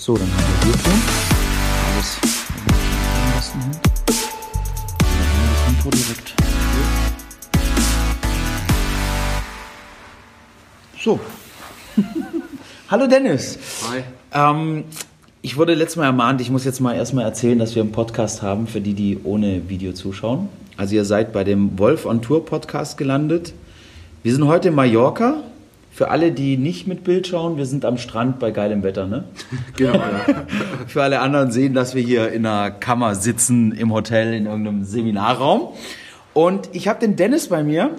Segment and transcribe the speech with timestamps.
[0.00, 0.92] So, dann haben wir hier tun.
[1.92, 2.18] Alles
[2.54, 3.72] am besten hin.
[4.86, 6.34] Dann haben wir das Intro direkt.
[11.02, 11.18] So.
[12.88, 13.58] Hallo Dennis.
[13.90, 14.04] Hi.
[14.32, 14.84] Ähm,
[15.42, 18.40] ich wurde letztes Mal ermahnt, ich muss jetzt mal erstmal erzählen, dass wir einen Podcast
[18.40, 20.48] haben für die, die ohne Video zuschauen.
[20.76, 23.52] Also ihr seid bei dem Wolf on Tour Podcast gelandet.
[24.22, 25.38] Wir sind heute in Mallorca.
[25.98, 29.24] Für alle, die nicht mit Bild schauen, wir sind am Strand bei geilem Wetter, ne?
[29.76, 30.44] Genau, ja.
[30.86, 34.84] Für alle anderen sehen, dass wir hier in einer Kammer sitzen im Hotel in irgendeinem
[34.84, 35.70] Seminarraum.
[36.34, 37.90] Und ich habe den Dennis bei mir,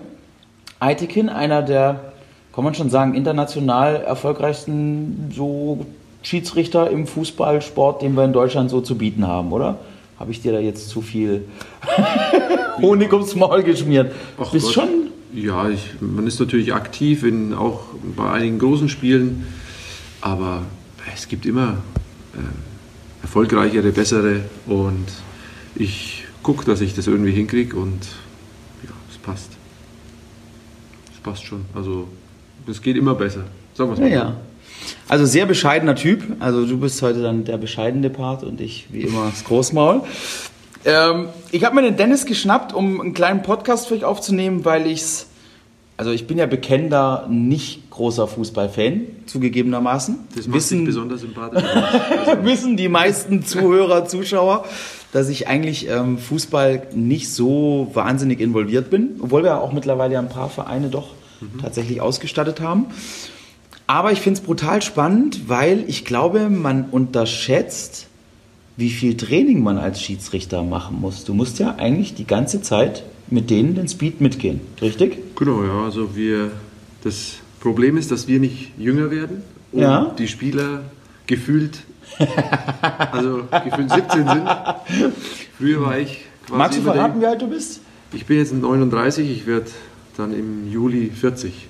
[0.80, 2.14] Aitekin, einer der,
[2.56, 5.86] kann man schon sagen, international erfolgreichsten so
[6.22, 9.78] Schiedsrichter im Fußballsport, den wir in Deutschland so zu bieten haben, oder?
[10.18, 11.50] Habe ich dir da jetzt zu viel
[12.82, 14.14] Honig ums Maul geschmiert?
[14.42, 14.76] Ach Bist Gott.
[14.76, 14.90] schon
[15.34, 17.82] Ja, ich, man ist natürlich aktiv, in, auch
[18.16, 19.46] bei einigen großen Spielen,
[20.22, 20.64] aber
[21.14, 21.78] es gibt immer
[22.34, 25.06] äh, erfolgreichere, bessere und
[25.76, 28.00] ich gucke, dass ich das irgendwie hinkriege und
[28.84, 29.52] ja, es passt.
[31.14, 31.66] Es passt schon.
[31.76, 32.08] Also
[32.68, 33.44] es geht immer besser.
[33.76, 34.12] Sagen wir es Ja, mal.
[34.12, 34.38] ja.
[35.10, 36.24] Also sehr bescheidener Typ.
[36.40, 40.02] Also du bist heute dann der bescheidene Part und ich wie immer das Großmaul.
[40.86, 44.88] Ähm, ich habe mir den Dennis geschnappt, um einen kleinen Podcast für euch aufzunehmen, weil
[44.88, 45.28] ich's,
[45.98, 50.18] also ich bin ja bekennender, nicht großer Fußballfan, zugegebenermaßen.
[50.36, 51.64] Das macht wissen, besonders sympathisch.
[52.44, 54.66] wissen die meisten Zuhörer, Zuschauer,
[55.12, 60.20] dass ich eigentlich ähm, Fußball nicht so wahnsinnig involviert bin, obwohl wir auch mittlerweile ja
[60.20, 61.10] ein paar Vereine doch
[61.62, 62.88] tatsächlich ausgestattet haben.
[63.88, 68.09] Aber ich finde es brutal spannend, weil ich glaube, man unterschätzt,
[68.80, 71.26] wie viel Training man als Schiedsrichter machen muss.
[71.26, 75.18] Du musst ja eigentlich die ganze Zeit mit denen den Speed mitgehen, richtig?
[75.36, 75.84] Genau, ja.
[75.84, 76.50] Also wir,
[77.04, 80.16] das Problem ist, dass wir nicht jünger werden und Ja.
[80.18, 80.82] die Spieler
[81.28, 81.80] gefühlt,
[83.12, 84.42] also gefühlt 17 sind.
[85.58, 87.82] Früher war ich quasi Magst du verraten, wie alt du bist?
[88.14, 89.66] Ich bin jetzt 39, ich werde
[90.18, 91.68] dann im Juli 40.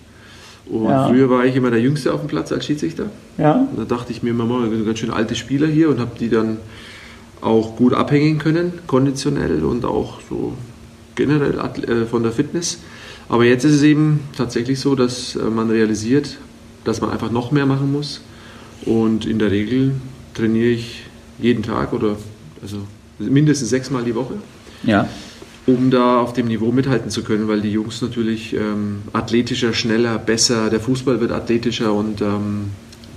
[0.68, 1.08] Und Ja.
[1.08, 3.08] früher war ich immer der Jüngste auf dem Platz als Schiedsrichter.
[3.40, 3.54] Ja.
[3.70, 6.30] Und da dachte ich mir immer mal, ganz schön alte Spieler hier und habe die
[6.30, 6.58] dann
[7.42, 10.54] auch gut abhängen können, konditionell und auch so
[11.16, 12.80] generell äh, von der Fitness.
[13.28, 16.38] Aber jetzt ist es eben tatsächlich so, dass äh, man realisiert,
[16.84, 18.22] dass man einfach noch mehr machen muss.
[18.86, 19.94] Und in der Regel
[20.34, 21.06] trainiere ich
[21.38, 22.16] jeden Tag oder
[22.62, 22.78] also
[23.20, 24.36] mindestens sechsmal die Woche
[24.84, 25.08] Ja.
[25.66, 30.18] um da auf dem Niveau mithalten zu können, weil die Jungs natürlich ähm, athletischer, schneller,
[30.18, 32.70] besser, der Fußball wird athletischer und ähm,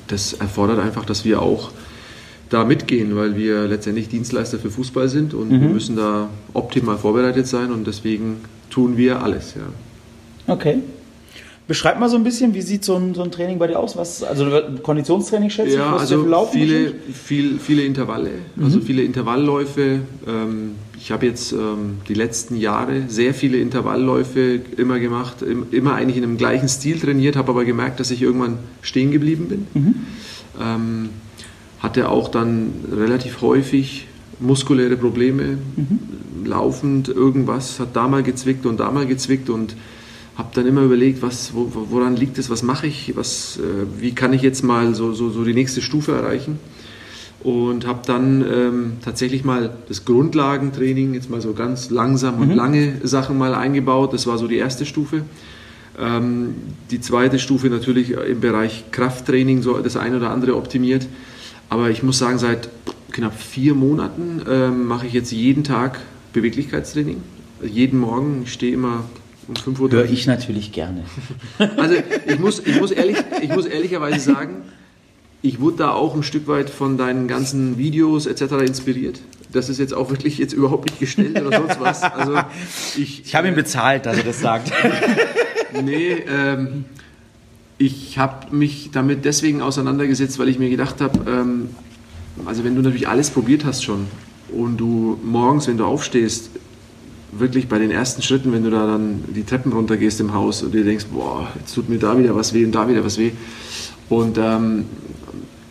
[0.08, 1.70] das erfordert einfach, dass wir auch
[2.52, 7.46] da mitgehen, weil wir letztendlich Dienstleister für Fußball sind und wir müssen da optimal vorbereitet
[7.46, 8.36] sein und deswegen
[8.70, 9.54] tun wir alles.
[9.54, 10.52] Ja.
[10.52, 10.78] Okay.
[11.68, 13.96] Beschreib mal so ein bisschen, wie sieht so ein, so ein Training bei dir aus?
[13.96, 14.46] Was, also
[14.82, 18.30] Konditionstraining schätze ich, Ja, du also laufen viele, viel, viele Intervalle,
[18.60, 20.00] also viele Intervallläufe.
[20.26, 25.94] Ähm, ich habe jetzt ähm, die letzten Jahre sehr viele Intervallläufe immer gemacht, im- immer
[25.94, 29.66] eigentlich in einem gleichen Stil trainiert, habe aber gemerkt, dass ich irgendwann stehen geblieben bin.
[31.82, 34.06] Ähm, hatte auch dann relativ häufig
[34.40, 35.58] muskuläre Probleme,
[36.44, 39.76] laufend irgendwas, hat da mal gezwickt und da mal gezwickt und
[40.36, 44.00] habe dann immer überlegt, was, wo, wo- woran liegt es, was mache ich, was, äh,
[44.00, 46.58] wie kann ich jetzt mal so, so, so die nächste Stufe erreichen.
[47.44, 53.00] Und habe dann ähm, tatsächlich mal das Grundlagentraining, jetzt mal so ganz langsam und lange
[53.02, 54.12] Sachen mal eingebaut.
[54.12, 55.22] Das war so die erste Stufe.
[56.00, 56.54] Ähm,
[56.92, 61.06] die zweite Stufe natürlich im Bereich Krafttraining, so das eine oder andere optimiert.
[61.72, 62.68] Aber ich muss sagen, seit
[63.12, 66.00] knapp vier Monaten ähm, mache ich jetzt jeden Tag
[66.34, 67.22] Beweglichkeitstraining.
[67.62, 69.04] Jeden Morgen, ich stehe immer
[69.48, 69.90] um 5 Uhr.
[69.90, 71.04] Höre ich natürlich gerne.
[71.78, 71.94] Also
[72.26, 74.64] ich muss, ich, muss ehrlich, ich muss ehrlicherweise sagen,
[75.40, 78.52] ich wurde da auch ein Stück weit von deinen ganzen Videos etc.
[78.66, 79.20] inspiriert.
[79.50, 82.02] Das ist jetzt auch wirklich jetzt überhaupt nicht gestellt oder sonst was.
[82.02, 82.34] Also
[82.98, 84.70] ich, Ich habe ihn bezahlt, dass er das sagt.
[85.82, 86.84] Nee, ähm,
[87.84, 91.68] ich habe mich damit deswegen auseinandergesetzt, weil ich mir gedacht habe, ähm,
[92.46, 94.06] also wenn du natürlich alles probiert hast schon
[94.56, 96.50] und du morgens, wenn du aufstehst,
[97.32, 100.72] wirklich bei den ersten Schritten, wenn du da dann die Treppen runtergehst im Haus und
[100.72, 103.32] dir denkst, boah, jetzt tut mir da wieder was weh und da wieder was weh.
[104.08, 104.84] Und ähm,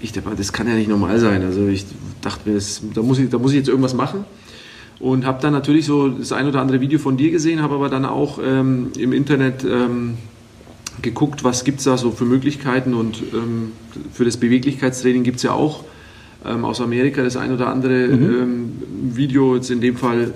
[0.02, 1.44] ich dachte, das kann ja nicht normal sein.
[1.44, 1.86] Also ich
[2.22, 4.25] dachte mir, das, da, muss ich, da muss ich jetzt irgendwas machen.
[5.00, 7.90] Und habe dann natürlich so das ein oder andere Video von dir gesehen, habe aber
[7.90, 10.16] dann auch ähm, im Internet ähm,
[11.02, 12.94] geguckt, was gibt es da so für Möglichkeiten.
[12.94, 13.72] Und ähm,
[14.14, 15.84] für das Beweglichkeitstraining gibt es ja auch
[16.46, 18.74] ähm, aus Amerika das ein oder andere ähm,
[19.14, 19.56] Video.
[19.56, 20.34] Jetzt in dem Fall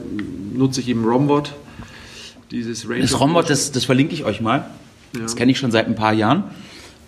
[0.54, 1.54] nutze ich eben Rombot.
[2.52, 4.70] Dieses Range Das Rombot, das, das verlinke ich euch mal.
[5.14, 5.22] Ja.
[5.22, 6.44] Das kenne ich schon seit ein paar Jahren.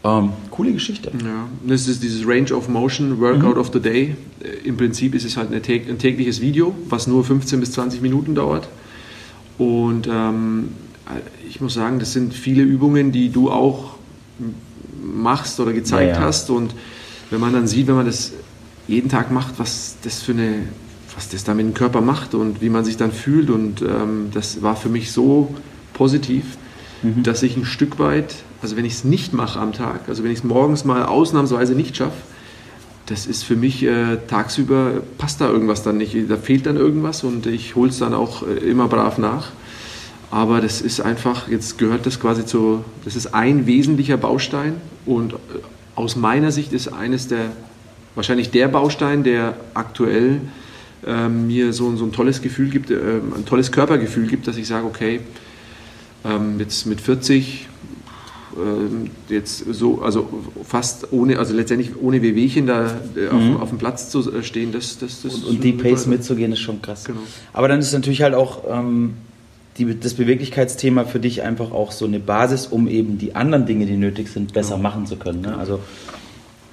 [0.03, 1.11] Ähm, coole Geschichte.
[1.23, 3.61] Ja, das ist dieses Range of Motion, Workout mhm.
[3.61, 4.15] of the Day.
[4.41, 8.35] Äh, Im Prinzip ist es halt ein tägliches Video, was nur 15 bis 20 Minuten
[8.35, 8.67] dauert.
[9.57, 10.69] Und ähm,
[11.47, 13.95] ich muss sagen, das sind viele Übungen, die du auch
[15.01, 16.27] machst oder gezeigt ja, ja.
[16.27, 16.49] hast.
[16.49, 16.73] Und
[17.29, 18.33] wenn man dann sieht, wenn man das
[18.87, 20.63] jeden Tag macht, was das für eine,
[21.15, 23.49] was das da mit dem Körper macht und wie man sich dann fühlt.
[23.49, 25.53] Und ähm, das war für mich so
[25.93, 26.57] positiv,
[27.03, 27.23] mhm.
[27.23, 30.31] dass ich ein Stück weit also wenn ich es nicht mache am Tag, also wenn
[30.31, 32.17] ich es morgens mal ausnahmsweise nicht schaffe,
[33.05, 36.15] das ist für mich äh, tagsüber, passt da irgendwas dann nicht.
[36.27, 39.51] Da fehlt dann irgendwas und ich hole es dann auch äh, immer brav nach.
[40.29, 44.73] Aber das ist einfach, jetzt gehört das quasi zu, das ist ein wesentlicher Baustein
[45.05, 45.37] und äh,
[45.95, 47.51] aus meiner Sicht ist eines der,
[48.15, 50.41] wahrscheinlich der Baustein, der aktuell
[51.05, 52.95] äh, mir so, so ein tolles Gefühl gibt, äh,
[53.35, 55.21] ein tolles Körpergefühl gibt, dass ich sage, okay,
[56.25, 57.67] ähm, jetzt mit 40
[58.57, 60.27] ähm, jetzt so, also
[60.63, 63.57] fast ohne, also letztendlich ohne Wehwehchen da äh, auf, mhm.
[63.57, 66.59] auf, dem Platz zu äh, stehen, das, das, das und, und die Pace mitzugehen, ist
[66.59, 67.05] schon krass.
[67.05, 67.19] Genau.
[67.53, 69.13] Aber dann ist natürlich halt auch ähm,
[69.77, 73.85] die, das Beweglichkeitsthema für dich einfach auch so eine Basis, um eben die anderen Dinge,
[73.85, 74.89] die nötig sind, besser genau.
[74.89, 75.41] machen zu können.
[75.41, 75.57] Ne?
[75.57, 75.79] Also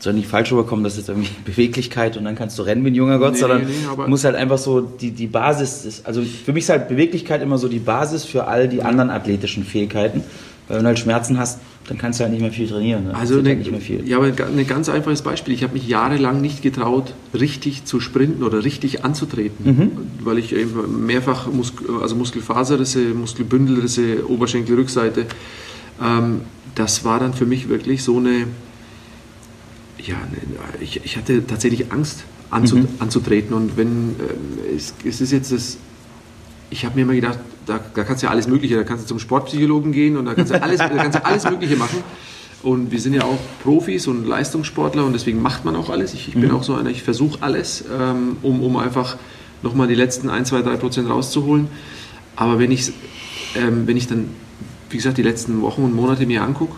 [0.04, 2.94] soll nicht falsch rüberkommen, das ist irgendwie Beweglichkeit und dann kannst du rennen wie ein
[2.94, 6.22] junger Gott, nee, sondern nee, nee, muss halt einfach so die, die Basis, ist, also
[6.22, 10.22] für mich ist halt Beweglichkeit immer so die Basis für all die anderen athletischen Fähigkeiten.
[10.68, 13.04] Weil wenn du halt Schmerzen hast, dann kannst du halt nicht mehr viel trainieren.
[13.04, 13.14] Ne?
[13.14, 14.08] Also eine, halt nicht mehr viel.
[14.08, 15.52] Ja, aber ein ganz einfaches Beispiel.
[15.52, 19.90] Ich habe mich jahrelang nicht getraut, richtig zu sprinten oder richtig anzutreten, mhm.
[20.24, 25.26] weil ich eben mehrfach Mus also Muskelfaserrisse, Muskelbündelrisse, Oberschenkelrückseite.
[26.02, 26.40] Ähm,
[26.74, 28.46] das war dann für mich wirklich so eine,
[29.98, 30.16] ja,
[30.80, 32.88] ich, ich hatte tatsächlich Angst anzu, mhm.
[32.98, 33.54] anzutreten.
[33.54, 35.76] Und wenn äh, es, es ist jetzt das
[36.74, 39.08] ich habe mir immer gedacht, da, da, kannst du ja alles Mögliche, da kannst du
[39.08, 42.02] zum Sportpsychologen gehen und da kannst du alles, da kannst du alles Mögliche machen.
[42.62, 46.14] Und wir sind ja auch Profis und Leistungssportler und deswegen macht man auch alles.
[46.14, 46.56] Ich, ich bin mhm.
[46.56, 49.16] auch so einer, ich versuche alles, ähm, um, um einfach
[49.62, 51.68] nochmal die letzten 1, 2, 3 Prozent rauszuholen.
[52.36, 52.92] Aber wenn ich,
[53.54, 54.28] ähm, wenn ich dann,
[54.88, 56.76] wie gesagt, die letzten Wochen und Monate mir angucke,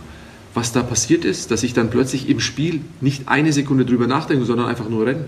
[0.55, 4.45] was da passiert ist, dass ich dann plötzlich im Spiel nicht eine Sekunde drüber nachdenke,
[4.45, 5.27] sondern einfach nur renne.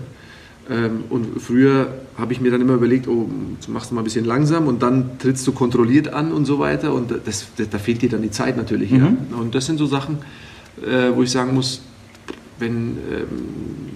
[0.69, 3.27] Ähm, und früher habe ich mir dann immer überlegt, oh,
[3.67, 6.93] machst du mal ein bisschen langsam und dann trittst du kontrolliert an und so weiter.
[6.93, 8.91] Und das, das, da fehlt dir dann die Zeit natürlich.
[8.91, 8.97] Mhm.
[8.97, 9.37] Ja.
[9.39, 10.19] Und das sind so Sachen,
[10.81, 11.81] äh, wo ich sagen muss,
[12.59, 12.97] wenn ähm,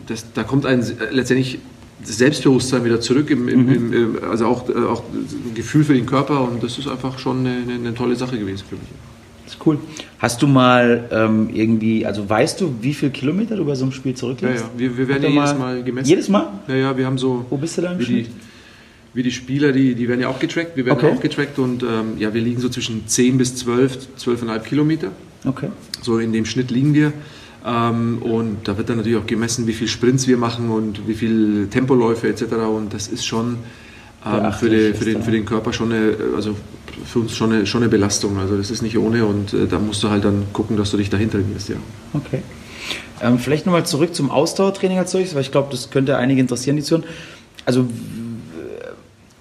[0.08, 1.60] das, da kommt ein letztendlich
[2.00, 3.94] das Selbstbewusstsein wieder zurück, im, im, mhm.
[3.94, 7.46] im, also auch, äh, auch ein Gefühl für den Körper und das ist einfach schon
[7.46, 8.90] eine, eine tolle Sache gewesen für mich.
[9.53, 9.77] Ist cool.
[10.19, 13.91] Hast du mal ähm, irgendwie, also weißt du, wie viele Kilometer du bei so einem
[13.91, 14.63] Spiel zurücklegst?
[14.63, 16.09] Ja, ja, wir, wir werden ja jedes Mal gemessen.
[16.09, 16.47] Jedes Mal?
[16.67, 17.45] Ja, ja, wir haben so.
[17.50, 18.27] Wo bist du da im wie Schnitt?
[18.27, 18.31] Die,
[19.13, 21.11] wie die Spieler, die, die werden ja auch getrackt, wir werden okay.
[21.15, 25.11] auch getrackt und ähm, ja, wir liegen so zwischen 10 bis 12, 12,5 Kilometer.
[25.45, 25.69] Okay.
[26.01, 27.13] So in dem Schnitt liegen wir.
[27.63, 31.13] Ähm, und da wird dann natürlich auch gemessen, wie viele Sprints wir machen und wie
[31.13, 32.44] viele Tempoläufe etc.
[32.75, 33.57] Und das ist schon
[34.25, 36.56] ähm, für, die, für, den, für den Körper schon eine, also
[37.06, 38.38] für uns schon eine, schon eine Belastung.
[38.38, 40.98] Also das ist nicht ohne und äh, da musst du halt dann gucken, dass du
[40.98, 41.75] dich dahinter trainierst, ja.
[42.14, 42.42] Okay.
[43.22, 46.75] Ähm, vielleicht nochmal zurück zum Ausdauertraining als solches, weil ich glaube, das könnte einige interessieren,
[46.75, 47.06] die zuhören.
[47.66, 47.88] Also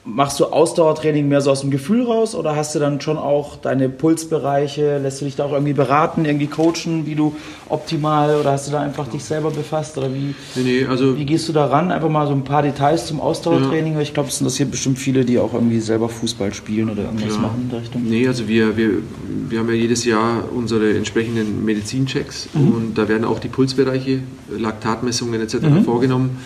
[0.04, 3.54] Machst du Ausdauertraining mehr so aus dem Gefühl raus oder hast du dann schon auch
[3.54, 4.98] deine Pulsbereiche?
[4.98, 7.36] Lässt du dich da auch irgendwie beraten, irgendwie coachen, wie du
[7.68, 11.24] optimal oder hast du da einfach dich selber befasst oder wie, nee, nee, also wie
[11.24, 11.92] gehst du da ran?
[11.92, 13.98] Einfach mal so ein paar Details zum Ausdauertraining, ja.
[13.98, 17.36] weil ich glaube, es interessiert bestimmt viele, die auch irgendwie selber Fußball spielen oder irgendwas
[17.36, 17.40] ja.
[17.40, 18.02] machen in der Richtung.
[18.02, 18.90] Nee, also wir, wir,
[19.48, 22.72] wir haben ja jedes Jahr unsere entsprechenden Medizinchecks mhm.
[22.72, 24.18] und da werden auch die Pulsbereiche,
[24.50, 25.60] Laktatmessungen etc.
[25.60, 25.84] Mhm.
[25.84, 26.38] vorgenommen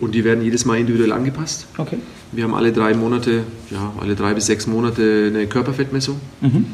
[0.00, 1.66] und die werden jedes Mal individuell angepasst.
[1.78, 1.98] Okay.
[2.32, 6.20] Wir haben alle drei Monate, ja, alle drei bis sechs Monate eine Körperfettmessung.
[6.40, 6.66] Mhm.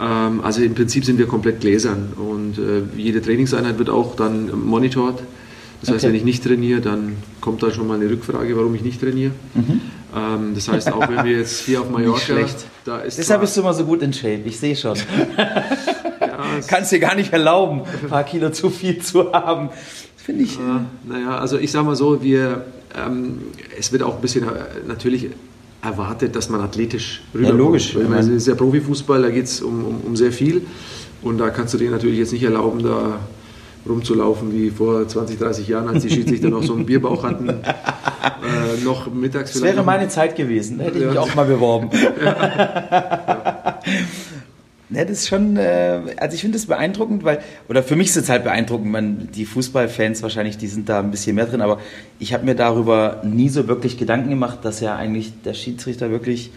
[0.00, 4.66] Ähm, also im Prinzip sind wir komplett gläsern und äh, jede Trainingseinheit wird auch dann
[4.66, 5.22] monitort.
[5.80, 6.12] Das heißt, okay.
[6.12, 9.32] wenn ich nicht trainiere, dann kommt da schon mal eine Rückfrage, warum ich nicht trainiere.
[9.54, 9.80] Mhm.
[10.16, 12.34] Ähm, das heißt, auch wenn wir jetzt hier auf Mallorca,
[12.84, 14.96] da ist Deshalb bist du immer so gut in Shape, ich sehe schon.
[15.36, 15.64] ja,
[16.66, 19.70] Kannst dir gar nicht erlauben, ein paar Kilo zu viel zu haben.
[20.24, 20.58] Finde ich.
[20.58, 20.60] Äh,
[21.06, 22.64] naja, also ich sage mal so, wir
[22.96, 23.40] ähm,
[23.78, 25.28] es wird auch ein bisschen äh, natürlich
[25.82, 27.58] erwartet, dass man athletisch rüberkommt.
[27.58, 27.94] Ja, logisch.
[27.96, 30.62] Weil es ist ja Profifußball, da geht es um, um, um, sehr viel.
[31.22, 33.18] Und da kannst du dir natürlich jetzt nicht erlauben, da
[33.86, 37.52] rumzulaufen wie vor 20, 30 Jahren, als die Schiedsrichter noch so einen Bierbauch hatten.
[38.44, 41.88] Äh, noch mittags Das wäre meine Zeit gewesen, da hätte ich mich auch mal beworben.
[42.22, 43.20] Ja.
[44.94, 48.16] Ja, das ist schon, äh, also ich finde das beeindruckend, weil, oder für mich ist
[48.16, 51.80] es halt beeindruckend, man, die Fußballfans wahrscheinlich, die sind da ein bisschen mehr drin, aber
[52.18, 56.50] ich habe mir darüber nie so wirklich Gedanken gemacht, dass ja eigentlich der Schiedsrichter wirklich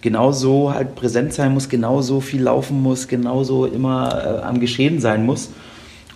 [0.00, 5.26] genauso halt präsent sein muss, genauso viel laufen muss, genauso immer äh, am Geschehen sein
[5.26, 5.50] muss.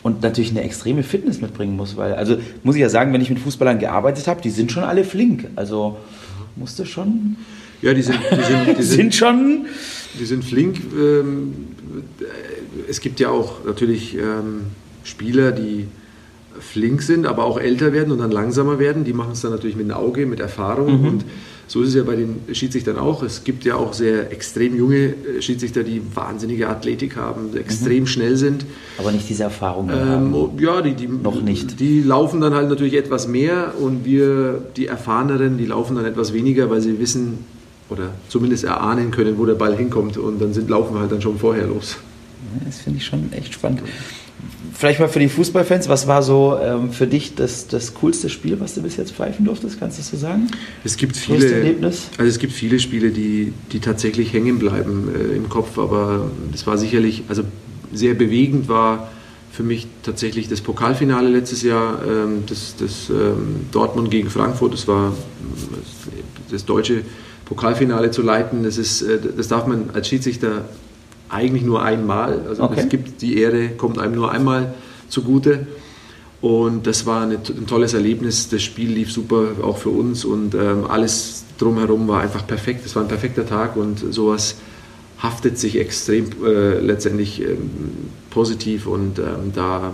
[0.02, 3.30] und natürlich eine extreme Fitness mitbringen muss, weil, also muss ich ja sagen, wenn ich
[3.30, 5.48] mit Fußballern gearbeitet habe, die sind schon alle flink.
[5.56, 5.98] Also
[6.56, 7.36] musste schon.
[7.82, 9.66] Ja, die sind, die sind, die sind, schon.
[10.18, 10.80] Die sind flink.
[10.98, 11.54] Ähm,
[12.88, 14.66] es gibt ja auch natürlich ähm,
[15.04, 15.86] Spieler, die
[16.58, 19.04] flink sind, aber auch älter werden und dann langsamer werden.
[19.04, 21.00] Die machen es dann natürlich mit dem Auge, mit Erfahrung.
[21.00, 21.08] Mhm.
[21.08, 21.24] Und
[21.66, 23.22] so ist es ja bei den Schiedsrichtern auch.
[23.22, 28.06] Es gibt ja auch sehr extrem junge äh, Schiedsrichter, die wahnsinnige Athletik haben, extrem mhm.
[28.08, 28.66] schnell sind.
[28.98, 30.58] Aber nicht diese Erfahrung ähm, haben.
[30.58, 31.78] Ja, die, die, noch nicht.
[31.78, 36.32] Die laufen dann halt natürlich etwas mehr und wir, die Erfahreneren, die laufen dann etwas
[36.32, 37.44] weniger, weil sie wissen
[37.90, 41.20] oder zumindest erahnen können, wo der Ball hinkommt und dann sind, laufen wir halt dann
[41.20, 41.96] schon vorher los.
[42.64, 43.82] Das finde ich schon echt spannend.
[44.72, 48.60] Vielleicht mal für die Fußballfans, was war so ähm, für dich das, das coolste Spiel,
[48.60, 49.78] was du bis jetzt pfeifen durftest?
[49.78, 50.48] Kannst du das so sagen?
[50.84, 55.50] Es gibt viele, also es gibt viele Spiele, die, die tatsächlich hängen bleiben äh, im
[55.50, 57.42] Kopf, aber es war sicherlich, also
[57.92, 59.10] sehr bewegend war
[59.52, 64.88] für mich tatsächlich das Pokalfinale letztes Jahr, ähm, das, das ähm, Dortmund gegen Frankfurt, das
[64.88, 65.12] war
[66.50, 67.02] das deutsche
[67.50, 70.66] Pokalfinale zu leiten, das, ist, äh, das darf man als Schiedsrichter
[71.28, 72.40] eigentlich nur einmal.
[72.48, 72.80] Also okay.
[72.80, 74.74] es gibt die Ehre, kommt einem nur einmal
[75.08, 75.66] zugute.
[76.40, 78.48] Und das war eine, ein tolles Erlebnis.
[78.48, 80.24] Das Spiel lief super, auch für uns.
[80.24, 82.86] Und ähm, alles drumherum war einfach perfekt.
[82.86, 84.54] Es war ein perfekter Tag und sowas
[85.18, 87.70] haftet sich extrem äh, letztendlich ähm,
[88.30, 88.86] positiv.
[88.86, 89.92] Und ähm, da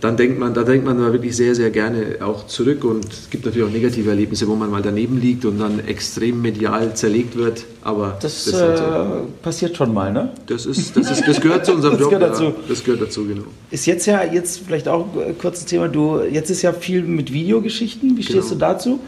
[0.00, 3.30] dann denkt man, da denkt man da wirklich sehr, sehr gerne auch zurück und es
[3.30, 7.36] gibt natürlich auch negative Erlebnisse, wo man mal daneben liegt und dann extrem medial zerlegt
[7.36, 7.64] wird.
[7.82, 8.84] Aber das, das halt so.
[8.84, 10.30] äh, passiert schon mal, ne?
[10.46, 12.10] Das, ist, das, ist, das gehört zu unserem das Job.
[12.10, 12.44] Gehört dazu.
[12.44, 13.44] Ja, das gehört dazu, genau.
[13.70, 17.32] Ist jetzt ja, jetzt vielleicht auch ein kurzes Thema, du, jetzt ist ja viel mit
[17.32, 18.16] Videogeschichten.
[18.16, 18.54] Wie stehst genau.
[18.54, 19.00] du dazu?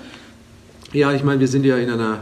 [0.92, 2.20] Ja, ich meine, wir sind ja in einer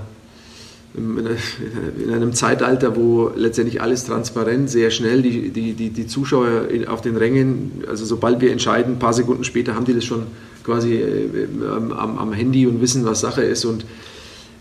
[0.97, 7.03] in einem Zeitalter, wo letztendlich alles transparent, sehr schnell, die, die, die, die Zuschauer auf
[7.03, 10.23] den Rängen, also sobald wir entscheiden, ein paar Sekunden später haben die das schon
[10.65, 13.85] quasi äh, am, am Handy und wissen, was Sache ist und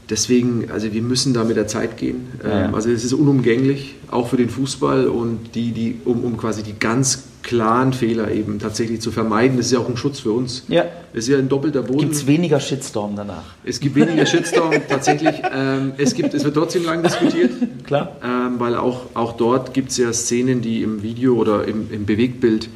[0.10, 2.27] deswegen, also wir müssen da mit der Zeit gehen.
[2.44, 2.65] Ja.
[2.65, 6.63] Ähm, also es ist unumgänglich, auch für den Fußball und die, die, um, um quasi
[6.63, 9.56] die ganz klaren Fehler eben tatsächlich zu vermeiden.
[9.56, 10.64] Das ist ja auch ein Schutz für uns.
[10.68, 10.86] Ja.
[11.14, 12.00] Es ist ja ein doppelter Boden.
[12.00, 13.44] Gibt es weniger Shitstorm danach?
[13.64, 15.36] Es gibt weniger Shitstorm tatsächlich.
[15.54, 17.52] Ähm, es, gibt, es wird trotzdem lang diskutiert.
[17.86, 18.18] Klar.
[18.24, 22.06] Ähm, weil auch, auch dort gibt es ja Szenen, die im Video oder im, im
[22.06, 22.68] Bewegtbild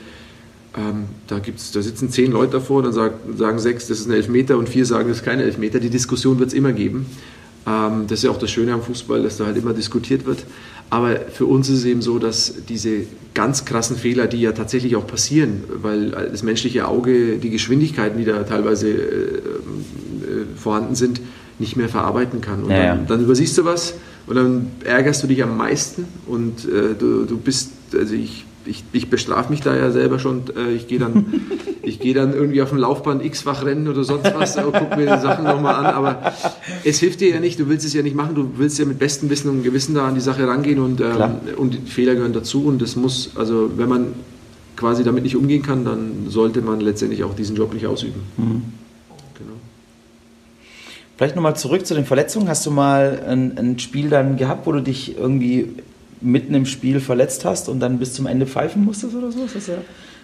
[0.77, 4.13] ähm, da, gibt's, da sitzen zehn Leute davor, dann sagen, sagen sechs, das ist ein
[4.13, 5.79] Elfmeter und vier sagen, das ist kein Elfmeter.
[5.79, 7.07] Die Diskussion wird es immer geben.
[7.65, 10.45] Ähm, das ist ja auch das Schöne am Fußball, dass da halt immer diskutiert wird.
[10.89, 13.03] Aber für uns ist es eben so, dass diese
[13.33, 18.25] ganz krassen Fehler, die ja tatsächlich auch passieren, weil das menschliche Auge die Geschwindigkeiten, die
[18.25, 19.39] da teilweise äh, äh,
[20.55, 21.21] vorhanden sind,
[21.59, 22.63] nicht mehr verarbeiten kann.
[22.63, 23.93] Und ja, dann, dann, übersiehst du was
[24.25, 28.83] und dann ärgerst du dich am meisten und äh, du, du bist, also ich ich,
[28.91, 30.43] ich bestrafe mich da ja selber schon.
[30.55, 31.25] Äh, ich gehe dann,
[31.99, 35.43] geh dann irgendwie auf dem Laufband x-fach rennen oder sonst was, gucke mir die Sachen
[35.43, 35.85] nochmal an.
[35.85, 36.33] Aber
[36.83, 38.99] es hilft dir ja nicht, du willst es ja nicht machen, du willst ja mit
[38.99, 42.65] bestem Wissen und Gewissen da an die Sache rangehen und, ähm, und Fehler gehören dazu.
[42.65, 44.07] Und das muss, also wenn man
[44.75, 48.21] quasi damit nicht umgehen kann, dann sollte man letztendlich auch diesen Job nicht ausüben.
[48.37, 48.63] Mhm.
[49.37, 49.53] Genau.
[51.17, 52.47] Vielleicht nochmal zurück zu den Verletzungen.
[52.47, 55.73] Hast du mal ein, ein Spiel dann gehabt, wo du dich irgendwie
[56.21, 59.39] mitten im Spiel verletzt hast und dann bis zum Ende pfeifen musstest oder so?
[59.39, 59.77] Ja,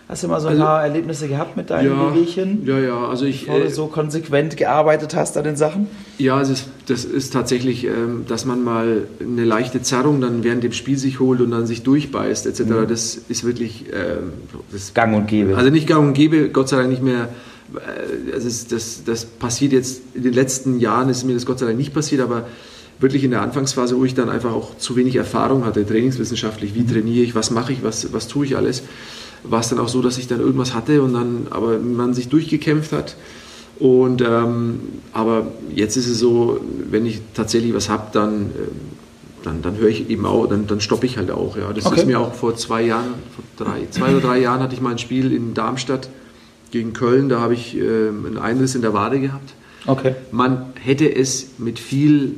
[0.07, 2.65] hast du mal so ein also, paar Erlebnisse gehabt mit deinen ja, Wehwehchen?
[2.65, 3.45] Ja, ja, also ich.
[3.45, 5.87] Bevor du äh, so konsequent gearbeitet hast an den Sachen?
[6.17, 10.63] Ja, es ist, das ist tatsächlich, ähm, dass man mal eine leichte Zerrung dann während
[10.63, 12.61] dem Spiel sich holt und dann sich durchbeißt, etc.
[12.61, 12.87] Mhm.
[12.87, 13.85] Das ist wirklich.
[13.93, 14.33] Ähm,
[14.71, 15.57] das Gang und Gäbe.
[15.57, 17.29] Also nicht Gang und Gäbe, Gott sei Dank nicht mehr.
[18.31, 21.77] Also das, das passiert jetzt in den letzten Jahren, ist mir das Gott sei Dank
[21.77, 22.45] nicht passiert, aber
[22.99, 26.85] wirklich in der Anfangsphase, wo ich dann einfach auch zu wenig Erfahrung hatte, trainingswissenschaftlich, wie
[26.85, 28.83] trainiere ich, was mache ich, was, was tue ich alles,
[29.43, 32.29] war es dann auch so, dass ich dann irgendwas hatte und dann aber man sich
[32.29, 33.15] durchgekämpft hat.
[33.77, 34.79] Und ähm,
[35.11, 38.47] aber jetzt ist es so, wenn ich tatsächlich was habe, dann, äh,
[39.43, 41.57] dann, dann höre ich eben auch, dann, dann stoppe ich halt auch.
[41.57, 41.73] Ja.
[41.73, 41.99] Das okay.
[41.99, 44.91] ist mir auch vor zwei Jahren, vor drei, zwei oder drei Jahren hatte ich mal
[44.91, 46.09] ein Spiel in Darmstadt
[46.71, 49.53] gegen Köln, da habe ich äh, einen Einriss in der Wade gehabt.
[49.85, 50.15] Okay.
[50.31, 52.35] Man hätte es mit viel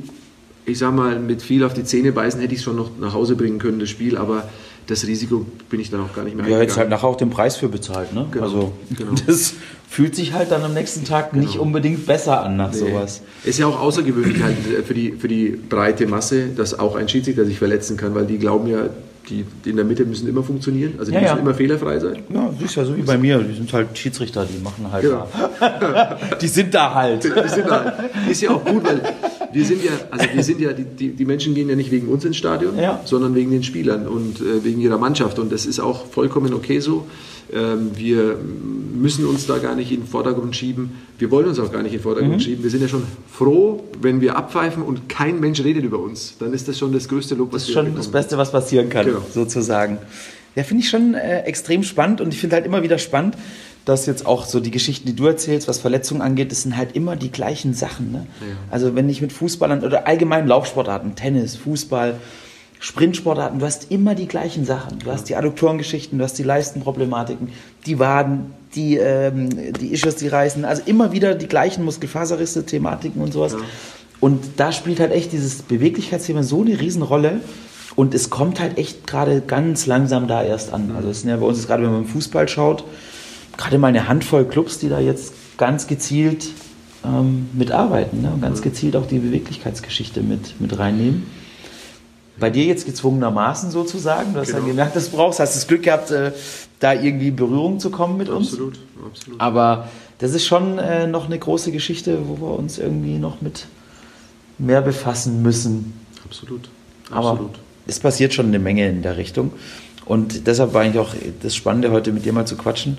[0.68, 3.14] ich sag mal, mit viel auf die Zähne beißen hätte ich es schon noch nach
[3.14, 4.44] Hause bringen können, das Spiel, aber
[4.86, 7.30] das Risiko bin ich dann auch gar nicht mehr Ja, jetzt halt nachher auch den
[7.30, 8.26] Preis für bezahlt, ne?
[8.30, 9.12] Genau, also genau.
[9.26, 9.54] das
[9.88, 11.44] fühlt sich halt dann am nächsten Tag genau.
[11.44, 12.78] nicht unbedingt besser an nach nee.
[12.78, 13.22] sowas.
[13.44, 14.56] Ist ja auch außergewöhnlich halt
[14.86, 18.38] für die, für die breite Masse, dass auch ein Schiedsrichter sich verletzen kann, weil die
[18.38, 18.88] glauben ja,
[19.28, 21.42] die, die in der Mitte müssen immer funktionieren, also die ja, müssen ja.
[21.42, 22.22] immer fehlerfrei sein.
[22.32, 25.04] Ja, das ist ja so wie bei mir, die sind halt Schiedsrichter, die machen halt
[25.04, 25.28] genau.
[25.60, 26.18] da.
[26.40, 27.24] die sind da halt.
[27.24, 28.10] Die sind da halt.
[28.30, 29.02] Ist ja auch gut, weil
[29.52, 32.08] wir sind ja, also wir sind ja, die, die, die Menschen gehen ja nicht wegen
[32.08, 33.00] uns ins Stadion, Ja.
[33.04, 35.38] sondern wegen den Spielern und äh, wegen ihrer Mannschaft.
[35.38, 37.06] Und das ist auch vollkommen okay so.
[37.52, 38.36] Ähm, wir
[38.94, 40.90] müssen uns da gar nicht in den Vordergrund schieben.
[41.18, 42.40] Wir wollen uns auch gar nicht in den Vordergrund Mhm.
[42.40, 42.62] schieben.
[42.62, 46.34] Wir sind ja schon froh, wenn wir abpfeifen und kein Mensch redet über uns.
[46.38, 47.96] Dann ist das schon das größte Lob, was Das ist schon bekommen.
[48.02, 49.22] das Beste, was passieren kann, Genau.
[49.32, 49.98] sozusagen.
[50.56, 53.34] Ja, finde ich schon äh, extrem spannend und ich finde halt immer wieder spannend,
[53.88, 56.94] dass jetzt auch so die Geschichten, die du erzählst, was Verletzungen angeht, das sind halt
[56.94, 58.12] immer die gleichen Sachen.
[58.12, 58.26] Ne?
[58.70, 62.16] Also wenn ich mit Fußballern oder allgemein Laufsportarten, Tennis, Fußball,
[62.80, 64.98] Sprintsportarten, du hast immer die gleichen Sachen.
[64.98, 67.48] Du hast die Adduktorengeschichten, du hast die Leistenproblematiken,
[67.86, 73.22] die Waden, die, ähm, die Ischios, die reißen, also immer wieder die gleichen Muskelfaserrisse, Thematiken
[73.22, 73.56] und sowas.
[74.20, 77.40] Und da spielt halt echt dieses Beweglichkeitsthema so eine Riesenrolle.
[77.96, 80.92] Und es kommt halt echt gerade ganz langsam da erst an.
[80.94, 82.84] Also es sind ja bei uns gerade, wenn man im Fußball schaut,
[83.58, 86.48] gerade mal eine Handvoll Clubs, die da jetzt ganz gezielt
[87.04, 88.30] ähm, mitarbeiten ne?
[88.32, 91.26] und ganz gezielt auch die Beweglichkeitsgeschichte mit, mit reinnehmen.
[92.40, 94.32] Bei dir jetzt gezwungenermaßen sozusagen.
[94.32, 94.60] Du hast Genau.
[94.60, 95.40] dann gemerkt, dass du brauchst.
[95.40, 96.30] Hast das Glück gehabt, äh,
[96.78, 98.52] da irgendwie in Berührung zu kommen mit uns.
[98.52, 99.40] Absolut, absolut.
[99.40, 99.88] Aber
[100.18, 103.66] das ist schon äh, noch eine große Geschichte, wo wir uns irgendwie noch mit
[104.58, 105.94] mehr befassen müssen.
[106.24, 106.68] Absolut.
[107.10, 107.58] Aber Absolut.
[107.88, 109.52] es passiert schon eine Menge in der Richtung.
[110.04, 112.98] Und deshalb war eigentlich auch das Spannende, heute mit dir mal zu quatschen,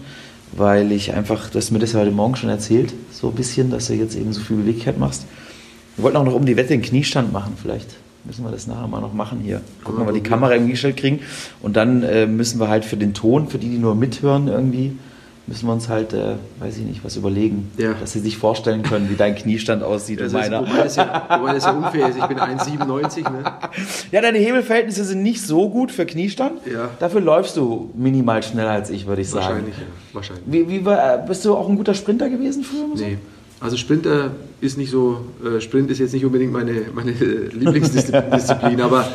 [0.51, 3.87] weil ich einfach, du hast mir das heute Morgen schon erzählt, so ein bisschen, dass
[3.87, 5.25] du jetzt eben so viel Beweglichkeit machst.
[5.95, 8.87] Wir wollten auch noch um die Wette den Kniestand machen, vielleicht müssen wir das nachher
[8.87, 9.61] mal noch machen hier.
[9.83, 11.21] Gucken, ob wir die Kamera irgendwie gestellt kriegen.
[11.61, 14.97] Und dann äh, müssen wir halt für den Ton, für die, die nur mithören irgendwie,
[15.49, 17.93] müssen wir uns halt, äh, weiß ich nicht, was überlegen, Ja.
[17.99, 21.23] dass sie sich vorstellen können, wie dein Kniestand aussieht Das und ist, wobei, das ja,
[21.39, 22.17] wobei das ja unfair ist.
[22.17, 23.23] Ich bin 1,97.
[23.23, 23.43] Ne?
[24.11, 26.61] Ja, deine Hebelverhältnisse sind nicht so gut für Kniestand.
[26.71, 26.89] Ja.
[26.99, 29.45] Dafür läufst du minimal schneller als ich, würde ich sagen.
[29.47, 29.83] Wahrscheinlich, ja.
[30.13, 30.43] Wahrscheinlich.
[30.45, 32.85] Wie, wie war, äh, bist du auch ein guter Sprinter gewesen früher?
[32.85, 33.05] oder so?
[33.61, 37.11] Also Sprinter ist nicht so, äh, Sprint ist jetzt nicht unbedingt meine, meine
[37.51, 39.07] Lieblingsdisziplin, aber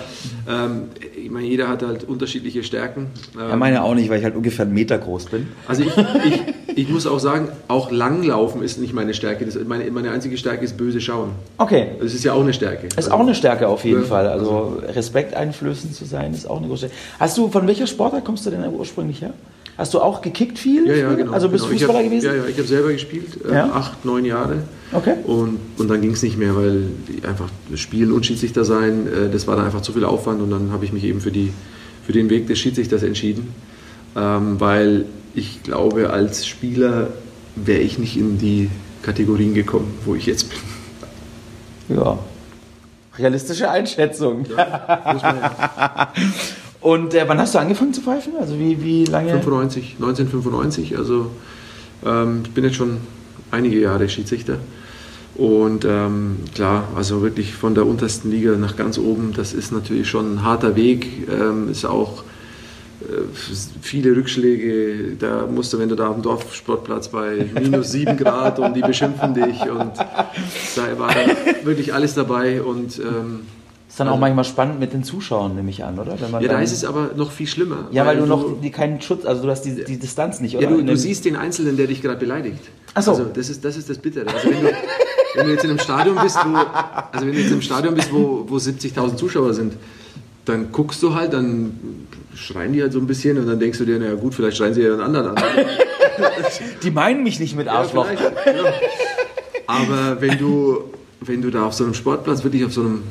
[0.49, 0.83] ähm,
[1.17, 3.07] ich meine, jeder hat halt unterschiedliche Stärken.
[3.35, 5.49] Ähm, Ja, meine auch nicht, weil ich halt ungefähr einen Meter groß bin.
[5.67, 6.43] Also ich, ich,
[6.77, 9.47] ich muss auch sagen, auch Langlaufen ist nicht meine Stärke.
[9.47, 11.31] Das, meine, meine einzige Stärke ist böse Schauen.
[11.57, 11.89] Okay.
[12.01, 12.89] Das ist ja auch eine Stärke.
[12.97, 14.29] Ist auch eine Stärke auf jeden Ja, Fall.
[14.29, 16.97] Also Respekt einflößend zu sein, ist auch eine große Stärke.
[17.19, 19.33] Hast du, von welcher Sportart kommst du denn ursprünglich her?
[19.77, 20.87] Hast du auch gekickt viel?
[20.87, 21.33] Ja, ja, genau.
[21.33, 21.81] Also bist du genau.
[21.81, 22.27] Fußballer hab, gewesen?
[22.27, 23.73] Ja, ja, ich habe selber gespielt, äh, Ja.
[23.73, 24.59] acht, neun Jahre.
[24.93, 25.15] Okay.
[25.25, 26.85] Und, und dann ging es nicht mehr, weil
[27.27, 30.71] einfach Spielen und Schiedsrichter sein, äh, das war dann einfach zu viel Aufwand und dann
[30.71, 31.53] habe ich mich eben für, die,
[32.07, 33.53] für den Weg des Schiedsrichters entschieden,
[34.17, 37.09] ähm, weil ich glaube, als Spieler
[37.57, 38.71] wäre ich nicht in die
[39.03, 41.97] Kategorien gekommen, wo ich jetzt bin.
[41.97, 42.19] Ja.
[43.19, 44.41] Realistische Einschätzung.
[44.41, 46.13] Muss man ja.
[46.85, 48.35] Und äh, wann hast du angefangen zu pfeifen?
[48.39, 49.31] Also wie, wie lange?
[49.31, 51.31] 95, 1995, also
[52.05, 52.99] ähm, ich bin jetzt schon
[53.51, 54.59] einige Jahre Schiedsrichter.
[55.35, 60.11] Und ähm, klar, also wirklich von der untersten Liga nach ganz oben, das ist natürlich
[60.11, 61.27] schon ein harter Weg.
[61.31, 62.23] Ähm, ist auch
[63.01, 63.23] äh,
[63.81, 65.17] viele Rückschläge.
[65.19, 68.83] Da musst du, wenn du da auf dem Dorfsportplatz bei minus 7 Grad und die
[68.83, 71.15] beschimpfen dich und da war
[71.63, 72.61] wirklich alles dabei.
[72.61, 73.47] Und ähm,
[73.95, 76.17] Ist dann auch manchmal spannend mit den Zuschauern, nehme ich an, oder?
[76.17, 77.87] Ja, da ist es aber noch viel schlimmer.
[77.93, 80.69] Ja, weil, du noch die, keinen Schutz, also du hast die, die Distanz nicht, oder?
[80.69, 82.59] Ja, du, du siehst den Einzelnen, der dich gerade beleidigt.
[82.95, 83.13] Ach so.
[83.13, 84.27] Also das ist das, ist das Bittere.
[84.27, 84.73] Also wenn du,
[85.37, 88.13] wenn du jetzt in einem Stadion bist, wo, also wenn du jetzt im Stadion bist,
[88.13, 89.75] wo, wo 70.000 Zuschauer sind,
[90.45, 91.79] dann guckst du halt, dann
[92.35, 94.75] schreien die halt so ein bisschen und dann denkst du dir, naja gut, vielleicht schreien
[94.75, 95.37] sie ja einen anderen an.
[96.83, 98.09] Die meinen mich nicht mit Ja, Arschloch.
[98.09, 98.69] vielleicht, genau.
[99.69, 100.83] Aber wenn du,
[101.21, 103.05] wenn du da auf so einem Sportplatz, wirklich auf so einem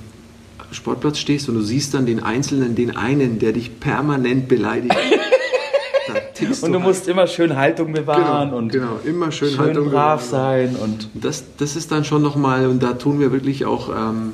[0.73, 4.95] Sportplatz stehst und du siehst dann den Einzelnen, den einen, der dich permanent beleidigt,
[6.61, 6.83] und du halt.
[6.83, 10.73] musst immer schön Haltung bewahren Genau, und genau, immer schön, schön Haltung brav bewahren.
[10.73, 14.33] sein und Das, das ist dann schon nochmal, und da tun wir wirklich auch, ähm,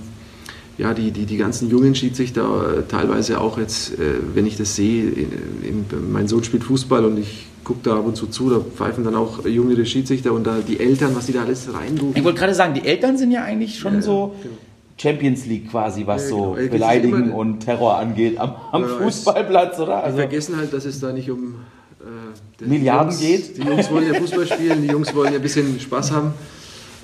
[0.77, 4.75] ja, die, die, die ganzen jungen Schiedsrichter, äh, teilweise auch jetzt, äh, wenn ich das
[4.75, 8.49] sehe, in, in, mein Sohn spielt Fußball und ich gucke da ab und zu zu,
[8.49, 12.15] da pfeifen dann auch jüngere Schiedsrichter und da die Eltern, was die da alles reinrufen.
[12.15, 14.55] ich wollte gerade sagen, die Eltern sind ja eigentlich schon Ja, so genau.
[15.01, 16.55] Champions League quasi, was Ja, so genau.
[16.55, 20.03] Geht Beleidigen immer- und Terror angeht am, am Ja, Fußballplatz, oder?
[20.03, 21.55] Also, vergessen halt, dass es da nicht um
[22.01, 23.57] äh, Milliarden Jungs, geht.
[23.57, 26.33] Die Jungs wollen ja Fußball spielen, die Jungs wollen ja ein bisschen Spaß haben.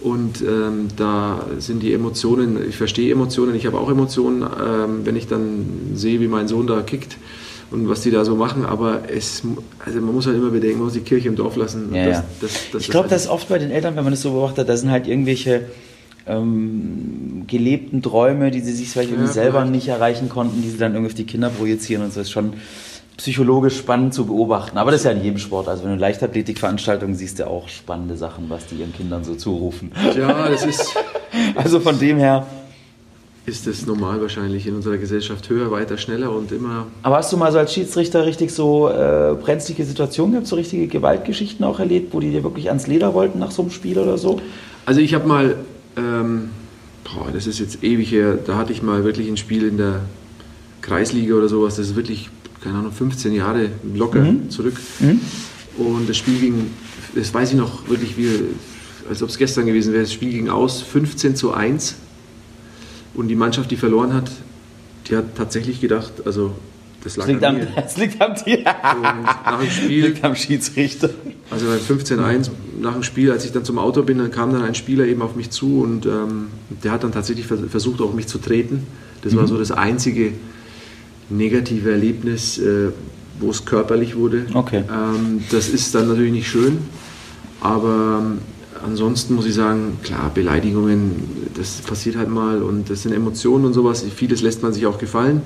[0.01, 5.15] Und ähm, da sind die Emotionen, ich verstehe Emotionen, ich habe auch Emotionen, ähm, wenn
[5.15, 7.17] ich dann sehe, wie mein Sohn da kickt
[7.71, 8.65] und was die da so machen.
[8.65, 9.41] Aber es,
[9.84, 11.93] also man muss halt immer bedenken, man muss die Kirche im Dorf lassen.
[11.95, 14.12] ja, Das- das- das ich glaube, halt- das ist oft bei den Eltern, wenn man
[14.13, 15.63] das so beobachtet, da sind halt irgendwelche
[16.28, 19.72] ähm, gelebten Träume, die sie sich vielleicht irgendwie Ja, selber vielleicht.
[19.72, 22.54] nicht erreichen konnten, die sie dann irgendwie auf die Kinder projizieren und so ist schon
[23.18, 24.78] psychologisch spannend zu beobachten.
[24.78, 25.70] Aber das ist ja in jedem Sport.
[25.70, 29.92] Also wenn du Leichtathletikveranstaltungen siehst, du auch spannende Sachen, was die ihren Kindern so zurufen.
[30.18, 30.96] Ja, das ist,
[31.56, 32.46] Also von dem her,
[33.46, 36.88] ist es normal wahrscheinlich in unserer Gesellschaft höher, weiter, schneller und immer.
[37.04, 40.88] Aber hast du mal so als Schiedsrichter richtig so äh, brenzlige Situationen gehabt, so richtige
[40.88, 44.18] Gewaltgeschichten auch erlebt, wo die dir wirklich ans Leder wollten nach so einem Spiel oder
[44.18, 44.42] so?
[44.88, 45.56] Also ich habe mal,
[45.97, 46.49] ähm,
[47.03, 50.01] boah, das ist jetzt ewig her, da hatte ich mal wirklich ein Spiel in der
[50.81, 52.29] Kreisliga oder sowas, das ist wirklich,
[52.63, 54.49] keine Ahnung, 15 Jahre locker mhm.
[54.49, 54.75] zurück.
[54.99, 55.21] Mhm.
[55.77, 56.71] Und das Spiel ging,
[57.15, 58.29] das weiß ich noch wirklich, wie,
[59.10, 61.95] als ob es gestern gewesen wäre, das Spiel ging aus 15 zu 1
[63.13, 64.31] und die Mannschaft, die verloren hat,
[65.08, 66.53] die hat tatsächlich gedacht, also
[67.06, 67.68] das das liegt mir.
[67.76, 68.63] Das liegt am Tier.
[68.63, 71.12] nach dem Spiel, liegt am Schiedsrichter.
[71.52, 72.50] Also bei 15-1
[72.82, 75.22] nach dem Spiel, als ich dann zum Auto bin, dann kam dann ein Spieler eben
[75.22, 76.48] auf mich zu und ähm,
[76.84, 78.88] der hat dann tatsächlich versucht, auf mich zu treten.
[79.22, 79.38] Das mhm.
[79.38, 80.34] war so das einzige
[81.30, 82.89] negative Erlebnis, äh,
[83.39, 84.48] wo es körperlich wurde.
[84.54, 84.84] Okay.
[84.89, 86.80] Ähm, das ist dann natürlich nicht schön,
[87.62, 88.39] aber ähm,
[88.84, 93.74] ansonsten muss ich sagen, klar, Beleidigungen, das passiert halt mal und das sind Emotionen und
[93.74, 94.04] sowas.
[94.15, 95.44] Vieles lässt man sich auch gefallen.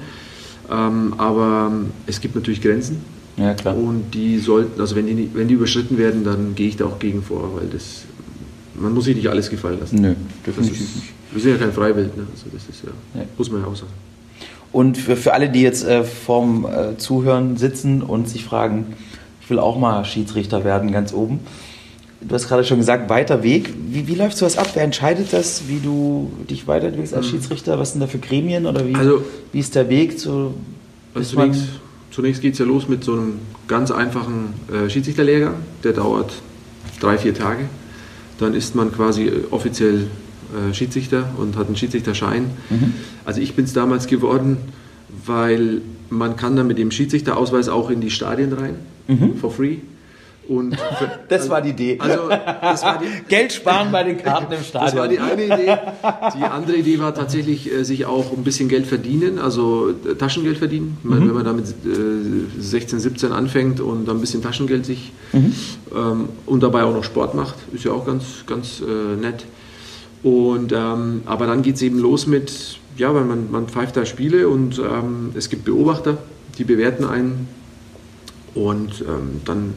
[0.70, 1.72] Ähm, aber
[2.06, 3.02] es gibt natürlich Grenzen.
[3.38, 3.76] Ja, klar.
[3.76, 7.00] Und die sollten, also wenn die, wenn die überschritten werden, dann gehe ich da auch
[7.00, 8.04] gegen vor, weil das,
[8.76, 10.02] man muss sich nicht alles gefallen lassen.
[10.02, 10.14] Nö,
[10.46, 11.14] definitiv nicht.
[11.32, 12.26] Wir sind ja kein Freiwild, ne?
[12.32, 13.26] also das ist ja, ja.
[13.38, 13.92] muss man ja auch sagen.
[14.72, 18.96] Und für, für alle, die jetzt äh, vorm äh, Zuhören sitzen und sich fragen,
[19.42, 21.40] ich will auch mal Schiedsrichter werden, ganz oben
[22.22, 23.74] du hast gerade schon gesagt, weiter Weg.
[23.90, 24.70] Wie, wie läuft sowas ab?
[24.74, 27.32] Wer entscheidet das, wie du dich weiterentwickelst als mhm.
[27.32, 27.80] Schiedsrichter?
[27.80, 30.54] Was sind da für Gremien oder wie, also, wie ist der Weg zu.
[31.14, 31.64] Also zunächst,
[32.12, 36.34] zunächst geht es ja los mit so einem ganz einfachen äh, Schiedsrichterlehrgang, der dauert
[37.00, 37.66] drei, vier Tage.
[38.38, 40.08] Dann ist man quasi äh, offiziell
[40.50, 42.52] äh, Schiedsrichter und hat einen Schiedsrichterschein.
[42.70, 42.94] Mhm.
[43.26, 44.58] Also ich bin es damals geworden,
[45.26, 48.76] weil man kann dann mit dem Schiedsrichterausweis auch in die Stadien rein,
[49.08, 49.36] mhm.
[49.36, 49.78] for free.
[50.50, 50.76] Und
[51.30, 51.98] das war die Idee.
[52.00, 54.86] Also, das war die, Geld sparen bei den Karten im Stadion.
[54.88, 55.78] Das war die eine Idee.
[56.38, 60.58] Die andere Idee war tatsächlich, äh, sich auch ein bisschen Geld verdienen, also äh, Taschengeld
[60.58, 60.98] verdienen.
[61.04, 61.28] Mhm.
[61.28, 61.68] Wenn man damit
[62.58, 65.54] 16, äh, 17 anfängt und dann ein bisschen Taschengeld sich mhm.
[65.96, 69.46] Ähm, und dabei auch noch Sport macht, ist ja auch ganz, ganz nett.
[70.22, 74.06] Und, ähm, aber dann geht es eben los mit, ja, weil man, man pfeift da
[74.06, 76.18] Spiele und ähm, es gibt Beobachter,
[76.58, 77.48] die bewerten einen.
[78.54, 79.74] Und ähm, dann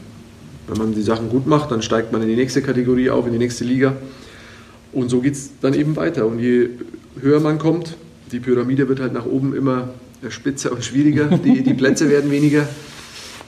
[0.67, 3.33] wenn man die Sachen gut macht, dann steigt man in die nächste Kategorie auf, in
[3.33, 3.95] die nächste Liga.
[4.91, 6.25] Und so geht es dann eben weiter.
[6.25, 6.69] Und je
[7.19, 7.97] höher man kommt,
[8.31, 9.89] die Pyramide wird halt nach oben immer
[10.29, 12.67] spitzer und schwieriger, die, die Plätze werden weniger.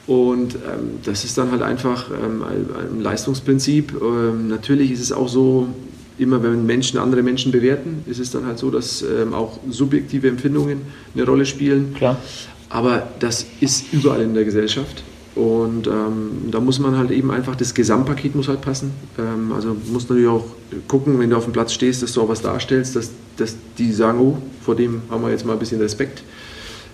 [0.07, 3.93] Und ähm, das ist dann halt einfach ähm, ein, Leistungsprinzip.
[3.99, 5.67] Ähm, natürlich ist es auch so,
[6.17, 10.27] immer wenn Menschen andere Menschen bewerten, ist es dann halt so, dass ähm, auch subjektive
[10.27, 10.81] Empfindungen
[11.13, 11.93] eine Rolle spielen.
[11.95, 12.17] Klar.
[12.69, 15.03] Aber das ist überall in der Gesellschaft.
[15.35, 18.91] Und ähm, da muss man halt eben einfach, das Gesamtpaket muss halt passen.
[19.19, 20.45] Ähm, also muss natürlich auch
[20.87, 23.91] gucken, wenn du auf dem Platz stehst, dass du auch was darstellst, dass, dass die
[23.91, 26.23] sagen, oh, vor dem haben wir jetzt mal ein bisschen Respekt.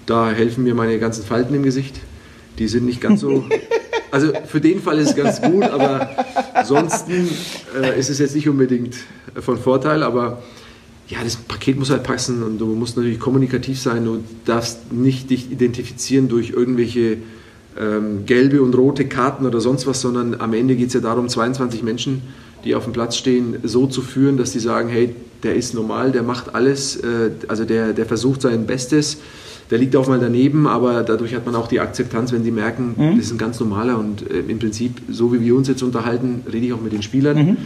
[0.08, 2.00] Da helfen mir meine ganzen Falten im Gesicht.
[2.58, 3.46] Die sind nicht ganz so.
[4.14, 6.10] Also für den Fall ist es ganz gut, aber
[6.54, 7.30] ansonsten
[7.82, 8.98] äh, ist es jetzt nicht unbedingt
[9.40, 10.44] von Vorteil, aber
[11.08, 14.04] ja, das Paket muss halt passen und du musst natürlich kommunikativ sein.
[14.04, 17.20] Du darfst nicht dich identifizieren durch irgendwelche
[17.80, 21.30] ähm, gelbe und rote Karten oder sonst was, sondern am Ende geht es ja darum,
[21.30, 22.22] 22 Menschen,
[22.64, 26.12] die auf dem Platz stehen, so zu führen, dass die sagen, hey, der ist normal,
[26.12, 29.18] der macht alles, äh, also der, der versucht sein Bestes,
[29.72, 32.94] der liegt auch mal daneben, aber dadurch hat man auch die Akzeptanz, wenn sie merken,
[32.98, 33.16] mhm.
[33.16, 36.42] das ist ein ganz normaler und äh, im Prinzip, so wie wir uns jetzt unterhalten,
[36.52, 37.38] rede ich auch mit den Spielern.
[37.38, 37.58] Mhm.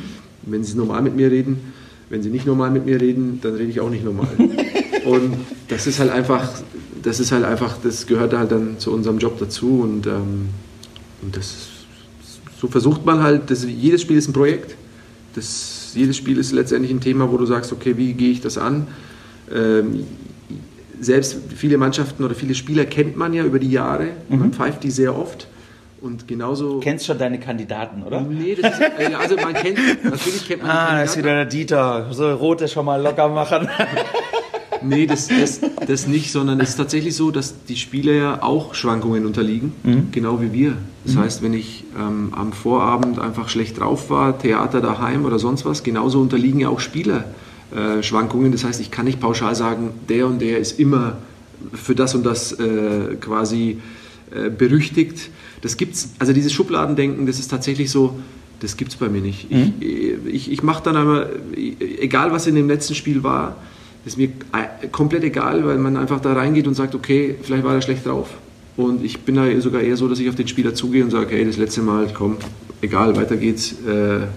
[0.44, 1.74] Wenn sie normal mit mir reden,
[2.10, 4.28] wenn sie nicht normal mit mir reden, dann rede ich auch nicht normal.
[5.06, 5.34] und
[5.68, 6.48] das ist halt einfach
[7.06, 10.50] das ist halt einfach, das gehört halt dann zu unserem Job dazu und, ähm,
[11.22, 11.68] und das,
[12.60, 14.76] so versucht man halt, das, jedes Spiel ist ein Projekt,
[15.36, 18.58] das, jedes Spiel ist letztendlich ein Thema, wo du sagst, okay, wie gehe ich das
[18.58, 18.88] an?
[19.54, 20.06] Ähm,
[21.00, 24.40] selbst viele Mannschaften oder viele Spieler kennt man ja über die Jahre, mhm.
[24.40, 25.48] man pfeift die sehr oft.
[26.02, 26.74] Und genauso.
[26.74, 28.22] Du kennst schon deine Kandidaten, oder?
[28.22, 30.72] Nee, das ist, äh, also man kennt, natürlich kennt man.
[30.72, 32.08] Ah, das ist wieder der Dieter.
[32.12, 33.68] So rote schon mal locker machen.
[34.88, 38.74] Nee, das, das, das nicht, sondern es ist tatsächlich so, dass die Spieler ja auch
[38.76, 40.08] Schwankungen unterliegen, mhm.
[40.12, 40.78] genau wie wir.
[41.04, 41.20] Das mhm.
[41.20, 45.84] heißt, wenn ich ähm, am Vorabend einfach schlecht drauf war, Theater daheim oder sonst was,
[45.84, 47.26] genauso unterliegen ja auch Spieler
[47.76, 48.52] äh, Schwankungen.
[48.52, 51.18] Das heißt, ich kann nicht pauschal sagen, der und der ist immer
[51.74, 53.80] für das und das äh, quasi
[54.32, 55.30] äh, berüchtigt.
[55.62, 58.20] Das gibt's, also dieses Schubladendenken, das ist tatsächlich so,
[58.60, 59.52] das gibt es bei mir nicht.
[59.52, 59.74] Mhm.
[59.80, 63.56] Ich, ich, ich mache dann einmal, egal was in dem letzten Spiel war,
[64.06, 64.30] ist mir
[64.92, 68.30] komplett egal, weil man einfach da reingeht und sagt, okay, vielleicht war er schlecht drauf.
[68.78, 71.36] Und ich bin da sogar eher so, dass ich auf den Spieler zugehe und sage,
[71.36, 72.38] hey, das letzte Mal, komm,
[72.82, 73.74] egal, weiter geht's.
[73.88, 74.28] Äh,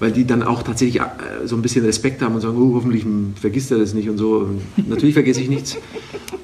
[0.00, 1.06] weil die dann auch tatsächlich äh,
[1.44, 3.04] so ein bisschen Respekt haben und sagen, oh, hoffentlich
[3.38, 4.38] vergisst er das nicht und so.
[4.76, 5.76] Und natürlich vergesse ich nichts,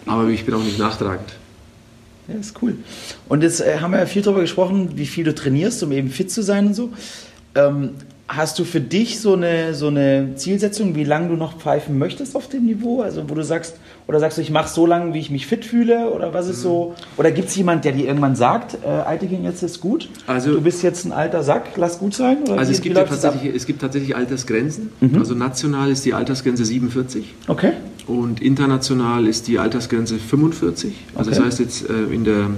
[0.04, 1.34] aber ich bin auch nicht nachtragend.
[2.28, 2.76] Ja, ist cool.
[3.28, 6.10] Und jetzt äh, haben wir ja viel darüber gesprochen, wie viel du trainierst, um eben
[6.10, 6.92] fit zu sein und so.
[7.54, 7.90] Ähm,
[8.28, 12.34] hast du für dich so eine, so eine Zielsetzung, wie lange du noch pfeifen möchtest
[12.34, 13.00] auf dem Niveau?
[13.02, 13.76] Also wo du sagst,
[14.08, 16.10] oder sagst du, ich mache so lange, wie ich mich fit fühle?
[16.10, 16.94] Oder was ist so?
[17.16, 20.08] Oder gibt es jemand, der dir irgendwann sagt, äh, Altegin, jetzt ist gut?
[20.26, 22.38] Also- du bist jetzt ein alter Sack, lass gut sein?
[22.44, 24.90] Oder Also wie- es gibt, ja tatsächlich, es gibt tatsächlich Altersgrenzen.
[25.00, 25.18] Mhm.
[25.18, 27.72] Also national ist die Altersgrenze 47 Okay.
[28.08, 30.92] und international ist die Altersgrenze 45.
[31.14, 31.38] Also Okay.
[31.38, 32.50] das heißt jetzt äh, in der,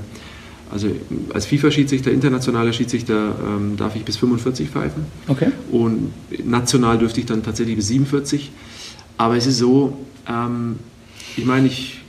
[0.71, 0.89] also
[1.33, 5.05] als FIFA-Schiedsrichter, internationaler Schiedsrichter ähm, darf ich bis 45 pfeifen.
[5.27, 5.51] Okay.
[5.71, 6.13] Und
[6.45, 8.51] national dürfte ich dann tatsächlich bis 47.
[9.17, 9.97] Aber es ist so,
[10.29, 10.77] ähm,
[11.37, 12.01] ich meine, ich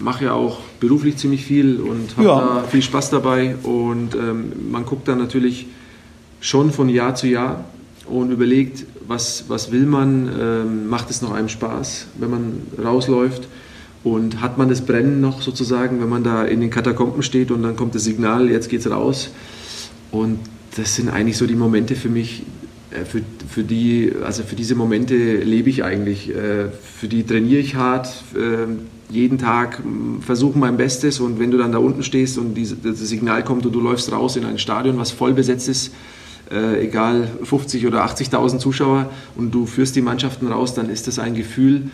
[0.00, 2.38] mache ja auch beruflich ziemlich viel und habe Ja.
[2.62, 3.56] da viel Spaß dabei.
[3.62, 5.66] Und ähm, man guckt dann natürlich
[6.40, 7.64] schon von Jahr zu Jahr
[8.06, 13.48] und überlegt, was, was will man, ähm, macht es noch einem Spaß, wenn man rausläuft.
[14.04, 17.62] Und hat man das Brennen noch sozusagen, wenn man da in den Katakomben steht und
[17.62, 19.30] dann kommt das Signal, jetzt geht's raus.
[20.12, 20.38] Und
[20.76, 22.42] das sind eigentlich so die Momente für mich,
[22.90, 26.28] äh, für, für die, also für diese Momente lebe ich eigentlich.
[26.28, 26.66] äh,
[27.00, 28.66] Für die trainiere ich hart, äh,
[29.10, 29.82] jeden Tag
[30.20, 33.74] versuche mein Bestes und wenn du dann da unten stehst und das Signal kommt und
[33.74, 35.92] du läufst raus in ein Stadion, was voll besetzt ist,
[36.50, 41.34] egal 50 oder 80.000 Zuschauer und du führst die Mannschaften raus, dann ist das ein
[41.34, 41.90] Gefühl,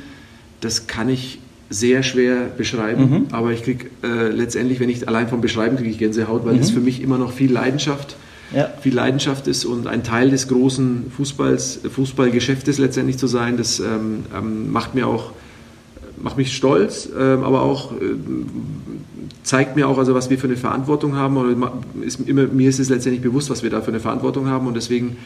[0.60, 1.40] das kann ich
[1.72, 5.98] sehr schwer beschreiben, aber ich kriege äh, letztendlich, wenn ich allein vom Beschreiben kriege ich
[5.98, 8.16] Gänsehaut, weil das für mich immer noch viel Leidenschaft,
[8.52, 8.68] Ja.
[8.80, 14.24] viel Leidenschaft ist und ein Teil des großen Fußballs, Fußballgeschäftes letztendlich zu sein, das ähm,
[14.36, 15.30] ähm, macht mir auch
[16.22, 18.46] macht mich stolz, ähm, aber auch ähm,
[19.42, 21.36] zeigt mir auch, also was wir für eine Verantwortung haben.
[21.36, 24.66] Oder ist immer, mir ist es letztendlich bewusst, was wir da für eine Verantwortung haben
[24.66, 25.16] und deswegen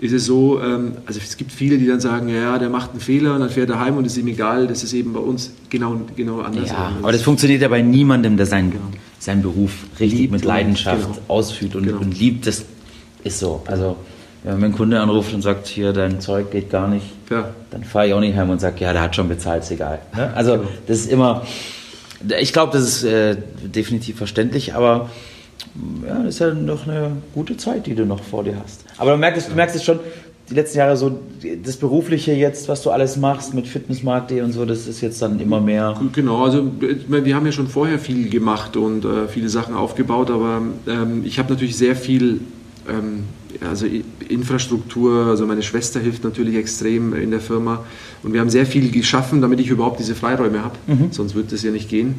[0.00, 3.00] ist es so, ähm, also es gibt viele, die dann sagen, ja, der macht einen
[3.00, 4.66] Fehler und dann fährt er heim und es ist ihm egal.
[4.66, 6.70] Das ist eben bei uns genau, genau anders.
[6.70, 8.72] Ja, aber das funktioniert ja bei niemandem, der seinen,
[9.18, 11.18] seinen Beruf richtig Liebt mit Leidenschaft genau.
[11.28, 11.98] ausführt und, Genau.
[12.00, 12.46] und liebt.
[12.46, 12.64] Das
[13.22, 13.62] ist so.
[13.66, 13.96] Also,
[14.42, 17.48] wenn ein Kunde anruft und sagt, hier, dein Zeug geht gar nicht, Ja.
[17.70, 20.00] dann fahre ich auch nicht heim und sage, ja, der hat schon bezahlt, ist egal.
[20.14, 20.32] Ne?
[20.34, 21.46] Also, das ist immer,
[22.40, 25.08] ich glaube, das ist äh, definitiv verständlich, aber
[26.06, 28.84] ja, das ist ja noch eine gute Zeit, die du noch vor dir hast.
[28.96, 29.98] Aber du merkst, du merkst es schon,
[30.50, 31.18] die letzten Jahre so,
[31.64, 35.40] das Berufliche jetzt, was du alles machst mit Fitnessmarkt.de und so, das ist jetzt dann
[35.40, 35.98] immer mehr.
[36.12, 40.60] Genau, also wir haben ja schon vorher viel gemacht und äh, viele Sachen aufgebaut, aber
[40.86, 42.40] ähm, ich habe natürlich sehr viel
[42.88, 43.24] ähm,
[43.66, 43.86] also
[44.28, 47.84] Infrastruktur, also meine Schwester hilft natürlich extrem in der Firma
[48.22, 50.76] und wir haben sehr viel geschaffen, damit ich überhaupt diese Freiräume habe,
[51.10, 52.16] sonst würde das ja nicht gehen.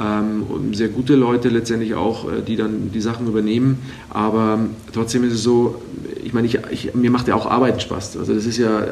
[0.00, 3.78] Ähm, und sehr gute Leute letztendlich auch, äh, die dann die Sachen übernehmen.
[4.10, 4.58] Aber
[4.92, 5.80] trotzdem ist es so,
[6.24, 8.16] ich meine, ich, ich, mir macht ja auch Arbeiten Spaß.
[8.16, 8.90] Also das ist ja äh,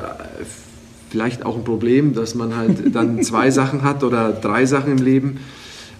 [1.11, 5.05] vielleicht auch ein Problem, dass man halt dann zwei Sachen hat oder drei Sachen im
[5.05, 5.39] Leben.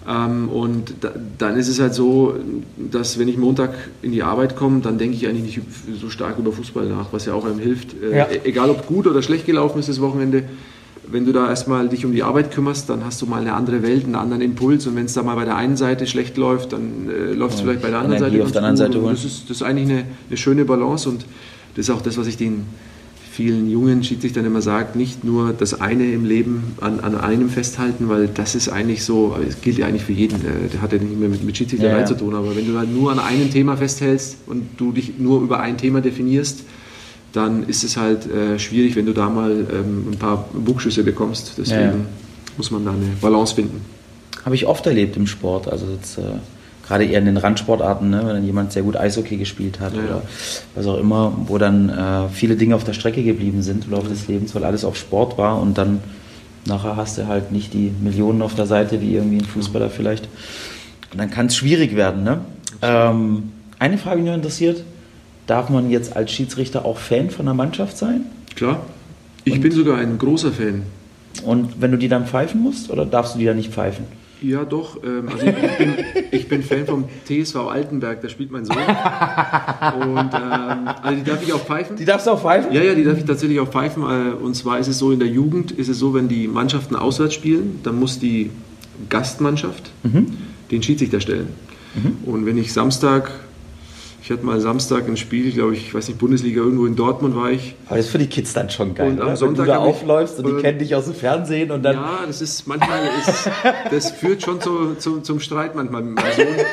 [0.07, 2.35] Ähm, und da, dann ist es halt so,
[2.77, 5.61] dass wenn ich Montag in die Arbeit komme, dann denke ich eigentlich nicht
[5.99, 7.95] so stark über Fußball nach, was ja auch einem hilft.
[8.01, 8.27] Äh, Ja.
[8.43, 10.43] Egal ob gut oder schlecht gelaufen ist das Wochenende,
[11.13, 13.83] wenn du da erstmal dich um die Arbeit kümmerst, dann hast du mal eine andere
[13.83, 14.87] Welt, einen anderen Impuls.
[14.87, 17.61] Und wenn es da mal bei der einen Seite schlecht läuft, dann äh, läuft es
[17.61, 18.45] vielleicht bei der anderen Energie Seite.
[18.45, 18.77] auf der anderen.
[18.77, 19.13] Seite holen.
[19.13, 21.25] Das ist, das ist eigentlich eine, eine schöne Balance und
[21.75, 22.65] das ist auch das, was ich den
[23.31, 28.09] vielen jungen Schiedsrichtern immer sage, nicht nur das eine im Leben an, an einem festhalten,
[28.09, 30.99] weil das ist eigentlich so, es gilt ja eigentlich für jeden, äh, der hat ja
[30.99, 32.05] nicht mehr mit, mit Schiedsrichterei Ja, ja.
[32.05, 35.41] zu tun, aber wenn du halt nur an einem Thema festhältst und du dich nur
[35.41, 36.63] über ein Thema definierst,
[37.33, 41.53] dann ist es halt äh, schwierig, wenn du da mal ähm, ein paar Bugschüsse bekommst.
[41.57, 41.95] Deswegen Ja, ja.
[42.57, 43.81] muss man da eine Balance finden.
[44.45, 45.67] Habe ich oft erlebt im Sport.
[45.67, 46.21] Also jetzt, äh,
[46.85, 49.99] gerade eher in den Randsportarten, ne, wenn dann jemand sehr gut Eishockey gespielt hat Ja,
[50.03, 50.21] oder
[50.75, 54.09] was auch immer, wo dann äh, viele Dinge auf der Strecke geblieben sind im Laufe
[54.09, 55.99] des Lebens, weil alles auf Sport war und dann
[56.65, 60.27] nachher hast du halt nicht die Millionen auf der Seite wie irgendwie ein Fußballer vielleicht.
[61.11, 62.23] Und dann kann es schwierig werden.
[62.23, 62.41] Ne?
[62.81, 64.83] Ähm, eine Frage, die mich interessiert,
[65.47, 68.21] darf man jetzt als Schiedsrichter auch Fan von der Mannschaft sein?
[68.55, 68.85] Klar,
[69.45, 70.83] ich bin sogar ein großer Fan.
[71.45, 74.05] Und wenn du die dann pfeifen musst oder darfst du die dann nicht pfeifen?
[74.41, 75.01] Ja, doch.
[75.03, 75.93] Ähm, also ich, ich, bin,
[76.31, 78.75] ich bin Fan vom TSV Altenberg, da spielt mein Sohn.
[78.77, 81.95] Und ähm, also die darf ich auch pfeifen.
[81.95, 82.73] Die darfst du auch pfeifen?
[82.73, 84.03] Ja, ja, die darf ich tatsächlich auch pfeifen.
[84.03, 86.95] Äh, Und zwar ist es so, in der Jugend ist es so, wenn die Mannschaften
[86.95, 88.49] auswärts spielen, dann muss die
[89.09, 89.91] Gastmannschaft
[90.71, 91.47] den Schiedsrichter stellen.
[92.25, 93.31] Und wenn ich Samstag,
[94.23, 97.35] ich hatte mal Samstag ein Spiel, glaube ich, ich weiß nicht, Bundesliga, irgendwo in Dortmund
[97.35, 97.75] war ich.
[97.87, 99.11] Aber das ist für die Kids dann schon geil.
[99.11, 99.35] Und am oder?
[99.35, 101.71] Sonntag Wenn du da hab ich- aufläufst und die und- kennen dich aus dem Fernsehen
[101.71, 101.95] und dann.
[101.95, 103.49] Ja, das ist manchmal, ist,
[103.91, 106.65] das führt schon zu, zu, zum Streit manchmal mit meinem Sohn.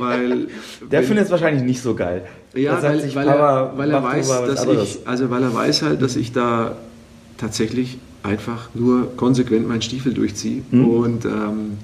[0.00, 0.48] weil,
[0.90, 2.26] der findet es wahrscheinlich nicht so geil.
[2.54, 5.82] Ja, weil, sich, weil, Papa, er, weil er weiß, dass ich, also weil er weiß
[5.82, 6.76] halt, dass ich da
[7.36, 10.88] tatsächlich einfach nur konsequent meinen Stiefel durchziehe mhm.
[10.88, 11.78] und ähm,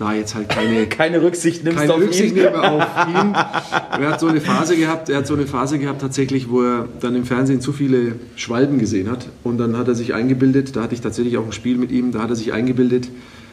[0.00, 2.42] da jetzt halt keine, keine Rücksicht nimmst keine auf Rücksicht ihn.
[2.42, 3.32] Nehme auf ihn.
[3.34, 6.88] Er hat so eine Phase gehabt, er hat so eine Phase gehabt tatsächlich, wo er
[7.00, 10.82] dann im Fernsehen zu viele Schwalben gesehen hat und dann hat er sich eingebildet, da
[10.82, 13.08] hatte ich tatsächlich auch ein Spiel mit ihm, da hat er sich eingebildet,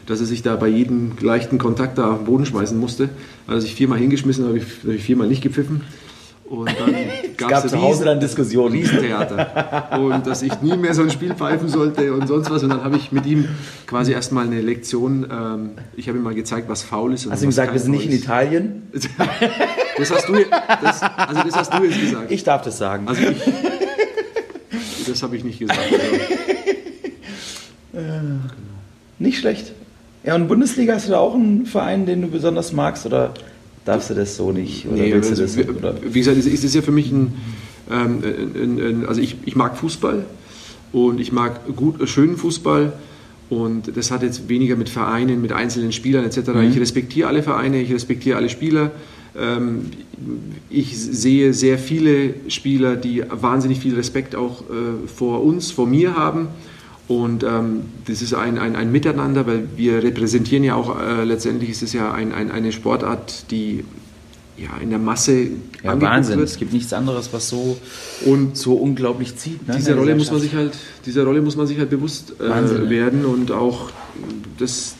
[0.06, 3.10] dass er sich da bei jedem leichten Kontakt da am Boden schmeißen musste.
[3.46, 5.82] Hat er sich viermal hingeschmissen, habe ich, hab ich viermal nicht gepfiffen.
[6.46, 6.94] Und dann
[7.38, 8.74] gab es zu Hause dann Diskussionen.
[8.74, 9.88] Riesentheater.
[9.98, 12.62] Und dass ich nie mehr so ein Spiel pfeifen sollte und sonst was.
[12.62, 13.48] Und dann habe ich mit ihm
[13.86, 17.30] quasi erstmal eine Lektion, ähm, ich habe ihm mal gezeigt, was faul ist.
[17.30, 18.82] hast du ihm gesagt, wir sind nicht in Italien?
[18.92, 20.34] das hast du,
[20.82, 22.30] das, also das hast du jetzt gesagt.
[22.30, 23.08] Ich darf das sagen.
[23.08, 23.36] Also ich,
[25.06, 25.78] das habe ich nicht gesagt.
[27.92, 28.04] Also.
[29.18, 29.72] Nicht schlecht.
[30.24, 33.06] Ja, und Bundesliga hast du da auch einen Verein, den du besonders magst?
[33.06, 33.34] Oder
[33.88, 34.86] darfst du das so nicht?
[34.86, 35.94] Oder nee, willst du das, oder?
[36.02, 37.32] Wie gesagt, es ist ja für mich ein,
[37.90, 40.26] ähm, ein, ein also ich, ich mag Fußball
[40.92, 42.92] und ich mag gut, schönen Fußball
[43.48, 46.48] und das hat jetzt weniger mit Vereinen, mit einzelnen Spielern etc.
[46.48, 46.70] Mhm.
[46.70, 48.90] Ich respektiere alle Vereine, ich respektiere alle Spieler.
[49.38, 49.86] Ähm,
[50.68, 56.14] ich sehe sehr viele Spieler, die wahnsinnig viel Respekt auch äh, vor uns, vor mir
[56.14, 56.48] haben
[57.08, 61.70] und ähm, das ist ein, ein, ein, Miteinander, weil wir repräsentieren ja auch, äh, letztendlich
[61.70, 63.82] ist es ja ein, ein, eine Sportart, die
[64.58, 65.48] ja, in der Masse
[65.82, 66.38] ja, Wahnsinn.
[66.38, 66.48] Wird.
[66.48, 67.78] Es gibt nichts anderes, was so
[68.26, 69.66] und so unglaublich zieht.
[69.66, 70.72] Ne, diese Rolle muss man sich halt,
[71.06, 73.90] dieser Rolle muss man sich halt bewusst äh, werden und auch
[74.58, 74.94] das,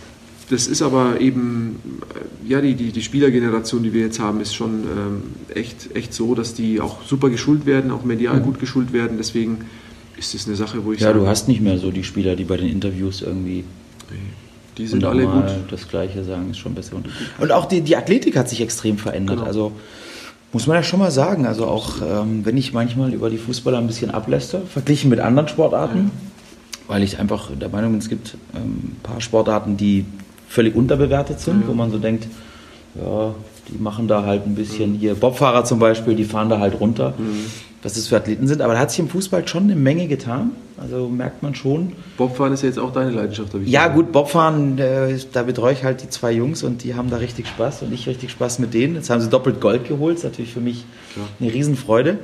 [0.49, 1.77] das ist aber eben
[2.15, 5.23] äh, ja die, die, die Spielergeneration, die wir jetzt haben, ist schon ähm,
[5.55, 8.45] echt echt so, dass die auch super geschult werden, auch medial mhm.
[8.45, 9.19] gut geschult werden.
[9.19, 9.59] Deswegen
[10.19, 12.45] ist das eine Sache, wo ich Ja, du hast nicht mehr so die Spieler, die
[12.45, 13.65] bei den Interviews irgendwie
[14.79, 15.45] die sind alle gut.
[15.71, 16.97] Das Gleiche sagen, ist schon besser.
[17.39, 19.39] Und auch die, die Athletik hat sich extrem verändert.
[19.39, 19.49] Genau.
[19.49, 19.73] Also
[20.53, 21.47] muss man ja schon mal sagen.
[21.47, 25.49] Also auch ähm, wenn ich manchmal über die Fußballer ein bisschen abläster, verglichen mit anderen
[25.49, 26.11] Sportarten, ja.
[26.93, 30.05] weil ich einfach der Meinung bin, es gibt ähm, ein paar Sportarten, die
[30.49, 31.69] völlig unterbewertet sind, ja.
[31.69, 32.29] wo man so denkt,
[32.95, 33.35] ja,
[33.69, 34.99] die machen da halt ein bisschen mhm.
[34.99, 37.15] hier, Bobfahrer zum Beispiel, die fahren da halt runter.
[37.89, 38.61] Was das für Athleten sind.
[38.61, 40.51] Aber da hat sich im Fußball schon eine Menge getan.
[40.77, 41.95] Also merkt man schon.
[42.19, 45.73] Bobfahren ist ja jetzt auch deine Leidenschaft, habe ich Ja, gut, Bobfahren, äh, da betreue
[45.73, 48.59] ich halt die zwei Jungs und die haben da richtig Spaß und ich richtig Spaß
[48.59, 48.97] mit denen.
[48.97, 51.27] Jetzt haben sie doppelt Gold geholt, das ist natürlich für mich Klar.
[51.41, 52.19] eine Riesenfreude.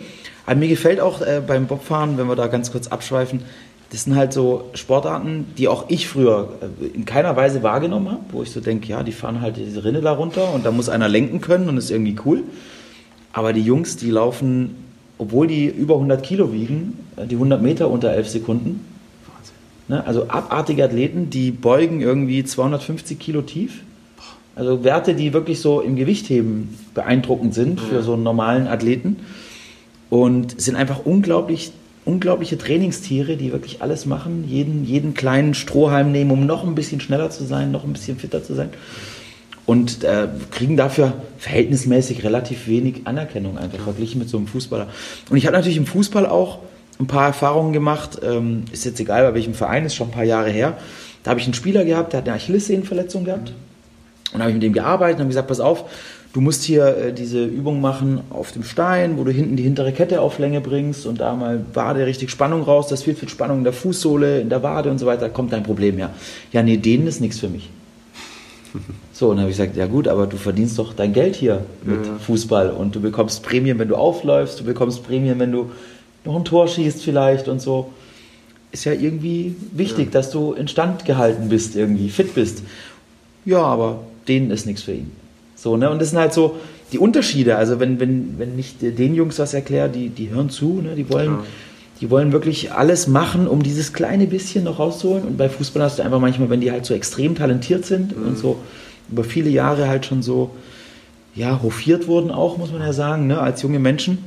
[0.44, 3.40] Aber mir gefällt auch äh, beim Bobfahren, wenn wir da ganz kurz abschweifen,
[3.90, 8.24] das sind halt so Sportarten, die auch ich früher äh, in keiner Weise wahrgenommen habe,
[8.32, 10.90] wo ich so denke, ja, die fahren halt diese Rinne da runter und da muss
[10.90, 12.42] einer lenken können und ist irgendwie cool.
[13.32, 14.83] Aber die Jungs, die laufen
[15.18, 18.80] obwohl die über 100 Kilo wiegen, äh, die 100 Meter unter 11 Sekunden.
[19.88, 20.06] Ne?
[20.06, 23.82] Also abartige Athleten, die beugen irgendwie 250 Kilo tief.
[24.56, 29.16] Also Werte, die wirklich so im Gewichtheben beeindruckend sind für so einen normalen Athleten.
[30.10, 31.72] Und sind einfach unglaublich,
[32.04, 37.00] unglaubliche Trainingstiere, die wirklich alles machen, jeden, jeden kleinen Strohhalm nehmen, um noch ein bisschen
[37.00, 38.68] schneller zu sein, noch ein bisschen fitter zu sein
[39.66, 44.88] und äh, kriegen dafür verhältnismäßig relativ wenig Anerkennung einfach verglichen mit so einem Fußballer.
[45.30, 46.58] Und ich habe natürlich im Fußball auch
[47.00, 48.20] ein paar Erfahrungen gemacht.
[48.22, 50.76] Ähm, ist jetzt egal, bei welchem Verein, ist schon ein paar Jahre her.
[51.22, 53.52] Da habe ich einen Spieler gehabt, der hat eine Achillessehnenverletzung gehabt.
[54.32, 55.84] Und habe ich mit dem gearbeitet und habe gesagt, pass auf,
[56.32, 59.92] du musst hier äh, diese Übung machen auf dem Stein, wo du hinten die hintere
[59.92, 63.58] Kette auf Länge bringst und da mal Wade richtig Spannung raus, das viel, viel Spannung
[63.58, 66.10] in der Fußsohle, in der Wade und so weiter, da kommt dein Problem her.
[66.52, 67.70] Ja, nee, denen ist nichts für mich.
[69.14, 71.64] So, und dann habe ich gesagt, ja gut, aber du verdienst doch dein Geld hier
[71.84, 72.18] mit ja.
[72.18, 75.70] Fußball und du bekommst Prämien, wenn du aufläufst, du bekommst Prämien, wenn du
[76.24, 77.92] noch ein Tor schießt vielleicht und so.
[78.72, 80.10] Ist ja irgendwie wichtig, ja.
[80.10, 82.64] dass du instand gehalten bist, irgendwie fit bist.
[83.44, 85.12] Ja, aber denen ist nichts für ihn.
[85.54, 85.90] So, ne?
[85.90, 86.56] Und das sind halt so
[86.90, 87.54] die Unterschiede.
[87.54, 90.96] Also wenn, wenn, wenn ich den Jungs was erkläre, die, die hören zu, ne?
[90.96, 91.30] die wollen...
[91.30, 91.44] Ja
[92.00, 95.22] die wollen wirklich alles machen, um dieses kleine bisschen noch rauszuholen.
[95.22, 98.26] Und bei Fußball hast du einfach manchmal, wenn die halt so extrem talentiert sind mhm.
[98.26, 98.58] und so
[99.10, 100.50] über viele Jahre halt schon so
[101.34, 104.18] ja, hofiert wurden, auch, muss man ja sagen, ne, als junge Menschen,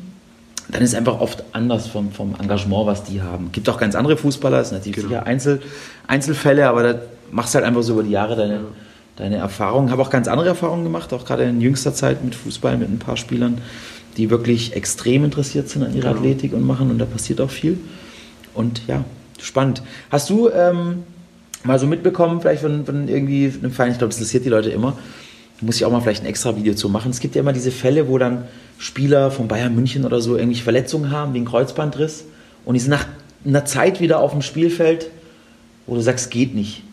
[0.70, 3.52] dann ist es einfach oft anders vom, vom Engagement, was die haben.
[3.54, 5.10] Gibt auch ganz andere Fußballer, das sind natürlich genau.
[5.10, 5.62] sicher Einzel,
[6.08, 7.00] Einzelfälle, aber da
[7.32, 8.62] machst du halt einfach so über die Jahre deine, ja.
[9.16, 9.90] deine Erfahrungen.
[9.90, 13.00] Habe auch ganz andere Erfahrungen gemacht, auch gerade in jüngster Zeit mit Fußball, mit ein
[13.00, 13.62] paar Spielern
[14.18, 16.20] die wirklich extrem interessiert sind an ihrer genau.
[16.20, 17.80] Athletik und machen und da passiert auch viel.
[18.54, 19.06] Und ja,
[19.40, 19.84] spannend.
[20.10, 21.04] Hast du ähm,
[21.64, 24.70] mal so mitbekommen, vielleicht von, von irgendwie einem Verein, ich glaube, das interessiert die Leute
[24.70, 24.98] immer,
[25.62, 27.12] muss ich auch mal vielleicht ein extra Video zu machen.
[27.12, 28.46] Es gibt ja immer diese Fälle, wo dann
[28.78, 32.26] Spieler von Bayern München oder so irgendwelche Verletzungen haben, wie ein Kreuzbandriss,
[32.66, 33.06] und die sind nach
[33.46, 35.10] einer Zeit wieder auf dem Spielfeld,
[35.86, 36.84] wo du sagst, geht nicht.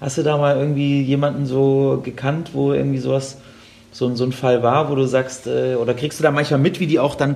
[0.00, 3.38] Hast du da mal irgendwie jemanden so gekannt, wo irgendwie sowas
[3.90, 6.78] so, so ein Fall war, wo du sagst, äh, oder kriegst du da manchmal mit,
[6.78, 7.34] wie die auch dann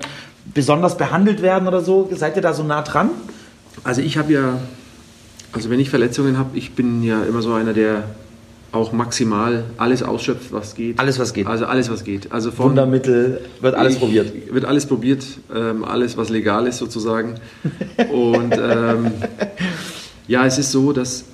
[0.54, 2.08] besonders behandelt werden oder so?
[2.12, 3.10] Seid ihr da so nah dran?
[3.82, 4.58] Also ich habe ja,
[5.52, 8.04] also wenn ich Verletzungen habe, ich bin ja immer so einer, der
[8.72, 10.98] auch maximal alles ausschöpft, was geht.
[10.98, 11.46] Alles, was geht.
[11.46, 12.32] Also alles, was geht.
[12.32, 14.32] Also von Wundermittel, wird alles ich, probiert.
[14.52, 15.24] Wird alles probiert,
[15.54, 17.34] ähm, alles, was legal ist sozusagen.
[18.12, 19.12] Und ähm,
[20.26, 21.26] ja, es ist so, dass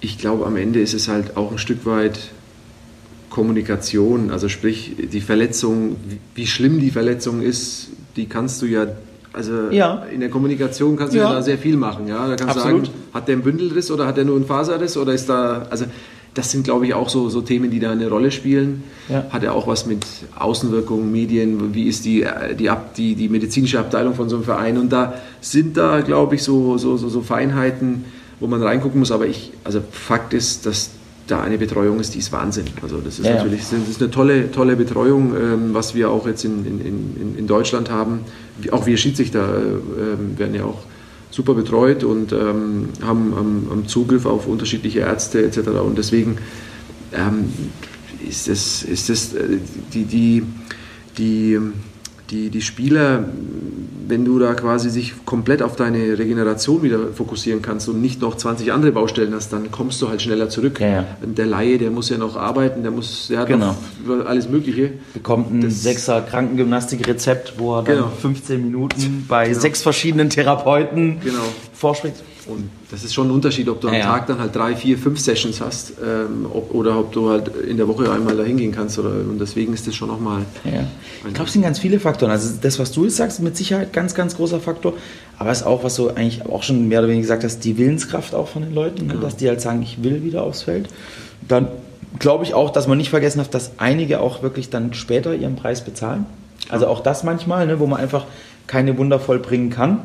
[0.00, 2.18] ich glaube, am Ende ist es halt auch ein Stück weit
[3.28, 4.30] Kommunikation.
[4.30, 8.86] Also sprich, die Verletzung, wie, wie schlimm die Verletzung ist, die kannst du ja
[9.32, 10.04] also Ja.
[10.12, 11.24] in der Kommunikation kannst du ja.
[11.24, 11.32] Ja.
[11.34, 12.06] da sehr viel machen.
[12.08, 12.26] Ja?
[12.28, 12.82] Da kannst Absolut.
[12.82, 15.66] du sagen, hat der einen Bündelriss oder hat der nur einen Faserriss oder ist da,
[15.70, 15.84] also
[16.34, 18.84] das sind glaube ich auch so, so Themen, die da eine Rolle spielen.
[19.08, 19.26] Ja.
[19.30, 20.04] Hat er auch was mit
[20.38, 22.24] Außenwirkungen, Medien, wie ist die,
[22.58, 26.36] die, Ab- die, die medizinische Abteilung von so einem Verein und da sind da glaube
[26.36, 28.04] ich so, so, so, so Feinheiten,
[28.40, 30.90] wo man reingucken muss, aber ich, also Fakt ist, dass
[31.26, 32.64] da eine Betreuung ist, die ist Wahnsinn.
[32.82, 36.26] Also das ist Ja, natürlich das ist eine tolle, tolle Betreuung, ähm, was wir auch
[36.26, 38.20] jetzt in, in, in Deutschland haben.
[38.70, 40.82] Auch wir Schiedsrichter äh, ähm, werden ja auch
[41.30, 45.68] super betreut und ähm, haben, haben, haben Zugriff auf unterschiedliche Ärzte etc.
[45.68, 46.38] Und deswegen
[47.12, 47.52] ähm,
[48.26, 49.58] ist es, ist äh,
[49.92, 50.42] die, die,
[51.16, 51.58] die,
[52.30, 53.28] die, die Spieler,
[54.08, 58.36] wenn du da quasi sich komplett auf deine Regeneration wieder fokussieren kannst und nicht noch
[58.36, 60.80] 20 andere Baustellen hast, dann kommst du halt schneller zurück.
[60.80, 61.04] Ja, ja.
[61.22, 63.76] Der Laie, der muss ja noch arbeiten, der muss, der hat Genau.
[64.06, 64.92] noch alles Mögliche.
[65.12, 68.08] Bekommt ein Das- sechser Krankengymnastik-Rezept, wo er dann Genau.
[68.20, 71.42] 15 Minuten bei sechs verschiedenen Therapeuten Genau.
[71.74, 72.16] vorspricht.
[72.48, 74.06] Und das ist schon ein Unterschied, ob du am Ja.
[74.06, 77.76] Tag dann halt drei, vier, fünf Sessions hast ähm, ob, oder ob du halt in
[77.76, 78.98] der Woche einmal da hingehen kannst.
[78.98, 80.42] Oder, und deswegen ist das schon nochmal.
[80.64, 80.84] Ja.
[81.26, 82.32] Ich glaube, es sind ganz viele Faktoren.
[82.32, 84.94] Also das, was du jetzt sagst, ist mit Sicherheit ganz, ganz großer Faktor.
[85.38, 87.76] Aber es ist auch, was du eigentlich auch schon mehr oder weniger gesagt hast, die
[87.76, 89.18] Willenskraft auch von den Leuten, ne?
[89.20, 90.88] dass die halt sagen, ich will wieder aufs Feld.
[91.46, 91.68] Dann
[92.18, 95.56] glaube ich auch, dass man nicht vergessen darf, dass einige auch wirklich dann später ihren
[95.56, 96.26] Preis bezahlen.
[96.68, 98.24] Also auch das manchmal, ne, wo man einfach
[98.66, 100.00] keine Wunder vollbringen kann.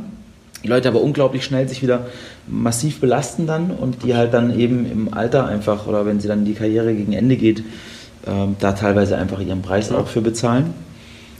[0.63, 2.07] Die Leute aber unglaublich schnell sich wieder
[2.47, 6.45] massiv belasten dann und die halt dann eben im Alter einfach oder wenn sie dann
[6.45, 7.63] die Karriere gegen Ende geht,
[8.25, 10.73] ähm, da teilweise einfach ihren Preis auch für bezahlen.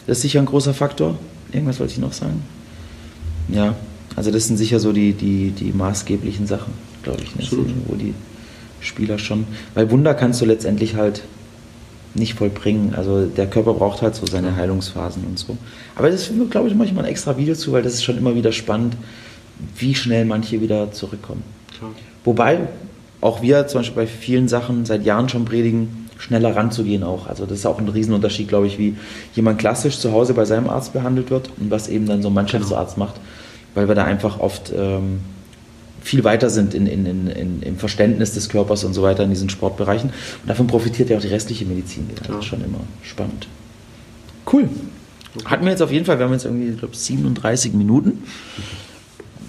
[0.08, 1.18] Das ist sicher ein großer Faktor.
[1.54, 2.44] Irgendwas wollte ich noch sagen?
[3.48, 3.76] Ja,
[4.16, 7.66] also das sind sicher so die, die, die maßgeblichen Sachen, glaube ich, ne?
[7.86, 8.14] Wo die
[8.82, 11.24] Spieler schon, weil Wunder kannst du letztendlich halt
[12.16, 12.94] nicht vollbringen.
[12.96, 15.58] Also der Körper braucht halt so seine Heilungsphasen und so.
[15.96, 18.52] Aber das glaube ich, manchmal ein extra Video zu, weil das ist schon immer wieder
[18.52, 18.96] spannend,
[19.78, 21.44] wie schnell manche wieder zurückkommen.
[21.78, 21.92] Klar.
[22.24, 22.60] Wobei
[23.22, 27.28] auch wir zum Beispiel bei vielen Sachen seit Jahren schon predigen, schneller ranzugehen auch.
[27.28, 28.96] Also das ist auch ein Riesenunterschied, glaube ich, wie
[29.36, 32.34] jemand klassisch zu Hause bei seinem Arzt behandelt wird und was eben dann so ein
[32.34, 33.16] Mannschaftsarzt macht,
[33.76, 35.20] weil wir da einfach oft ähm,
[36.04, 39.50] viel weiter sind in, in, in, im Verständnis des Körpers und so weiter in diesen
[39.50, 40.10] Sportbereichen.
[40.10, 42.10] Und davon profitiert ja auch die restliche Medizin.
[42.16, 43.48] Das ist schon immer spannend.
[44.52, 44.70] Cool.
[45.46, 48.24] Hatten wir jetzt auf jeden Fall, wir haben jetzt irgendwie, ich glaube, 37 Minuten.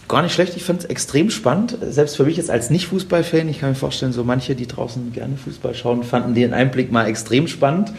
[0.06, 1.76] Gar nicht schlecht, ich fand es extrem spannend.
[1.90, 5.36] Selbst für mich jetzt als Nicht-Fußball-Fan, ich kann mir vorstellen, so manche, die draußen gerne
[5.36, 7.92] Fußball schauen, fanden den Einblick mal extrem spannend,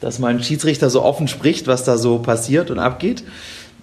[0.00, 3.22] dass mal ein Schiedsrichter so offen spricht, was da so passiert und abgeht.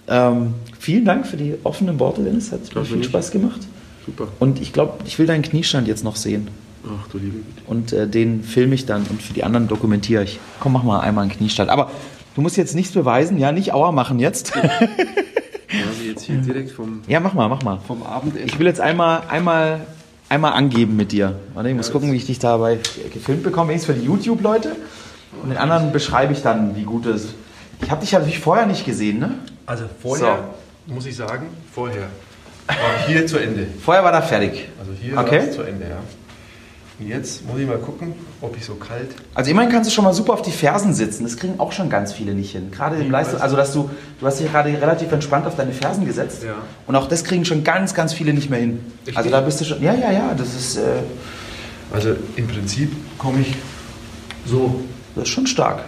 [0.08, 2.52] Ähm, vielen Dank für die offenen Worte, Dennis.
[2.52, 3.04] Hat viel.
[3.04, 3.60] Spaß gemacht.
[4.08, 4.28] Super.
[4.38, 6.48] Und ich glaube, ich will deinen Kniestand jetzt noch sehen.
[6.86, 7.62] Ach du liebe Güte.
[7.66, 10.40] Und äh, den filme ich dann und für die anderen dokumentiere ich.
[10.60, 11.68] Komm, mach mal einmal einen Kniestand.
[11.68, 11.90] Aber
[12.34, 14.52] du musst jetzt nichts beweisen, ja, nicht Auer machen jetzt.
[14.52, 17.80] Quasi jetzt hier direkt vom, ja, mach mal, mach mal.
[17.86, 18.48] vom Abendessen.
[18.48, 19.86] Ich will jetzt einmal, einmal,
[20.30, 21.38] einmal angeben mit dir.
[21.52, 22.78] Warte, ich muss gucken, wie ich dich dabei
[23.12, 23.68] gefilmt bekomme.
[23.68, 24.74] Wenigstens für die YouTube-Leute.
[25.42, 27.34] Und den anderen beschreibe ich dann, wie gut es ist.
[27.82, 29.34] Ich habe dich ja natürlich vorher nicht gesehen, ne?
[29.66, 30.48] Also vorher,
[30.86, 32.08] muss ich sagen, vorher
[32.68, 33.66] war hier zu Ende.
[33.84, 34.68] Vorher war da fertig.
[34.78, 35.38] Also hier Okay.
[35.40, 35.96] war es zu Ende, ja.
[37.00, 39.10] Und jetzt muss ich mal gucken, ob ich so kalt.
[39.32, 41.22] Also immerhin kannst du schon mal super auf die Fersen sitzen.
[41.22, 42.72] Das kriegen auch schon ganz viele nicht hin.
[42.72, 43.88] Gerade im Leistung, also dass du,
[44.18, 46.42] du hast dich gerade relativ entspannt auf deine Fersen gesetzt.
[46.44, 46.56] Ja.
[46.88, 48.80] Und auch das kriegen schon ganz, ganz viele nicht mehr hin.
[49.06, 50.80] Echt Also da bist du schon, ja, ja, ja, das ist, äh,
[51.92, 53.54] Also im Prinzip komme ich
[54.44, 54.80] so.
[55.14, 55.84] das ist schon stark.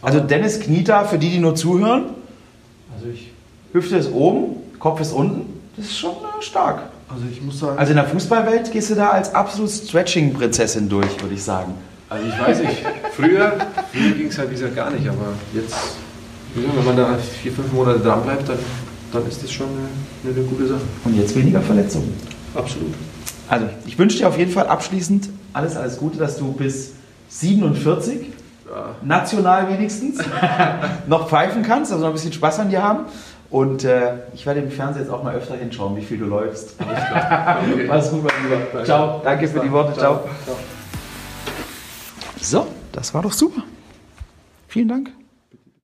[0.00, 2.04] Also Dennis kniet da, für die, die nur zuhören.
[2.94, 3.30] Also ich,
[3.74, 5.51] Hüfte ist oben, Kopf ist unten.
[5.76, 6.82] Das ist schon äh, stark.
[7.08, 7.78] also ich muss sagen.
[7.78, 11.74] Also in der Fußballwelt gehst du da als absolut Stretching-Prinzessin durch, würde ich sagen.
[12.10, 13.52] Also ich weiß nicht, früher,
[13.90, 15.74] früher ging es halt wie gesagt gar nicht, aber jetzt,
[16.54, 18.58] wenn man da vier, fünf Monate dran bleibt, dann,
[19.12, 19.66] dann ist das schon
[20.22, 20.82] eine, eine gute Sache.
[21.04, 22.12] Und jetzt weniger Verletzungen.
[22.54, 22.92] Absolut.
[23.48, 26.92] Also, ich wünsche dir auf jeden Fall abschließend alles, alles Gute, dass du bis
[27.28, 28.26] 47,
[29.02, 30.18] national wenigstens,
[31.06, 33.00] noch pfeifen kannst, also noch ein bisschen Spaß an dir haben.
[33.52, 36.74] Und äh, ich werde im Fernsehen jetzt auch mal öfter hinschauen, wie viel du läufst.
[36.82, 37.88] Okay.
[37.88, 38.84] Alles gut, mein Lieber.
[38.84, 39.20] Ciao.
[39.22, 39.98] Danke für die Worte.
[39.98, 40.20] Ciao.
[42.40, 43.62] So, das war doch super.
[44.68, 45.10] Vielen Dank.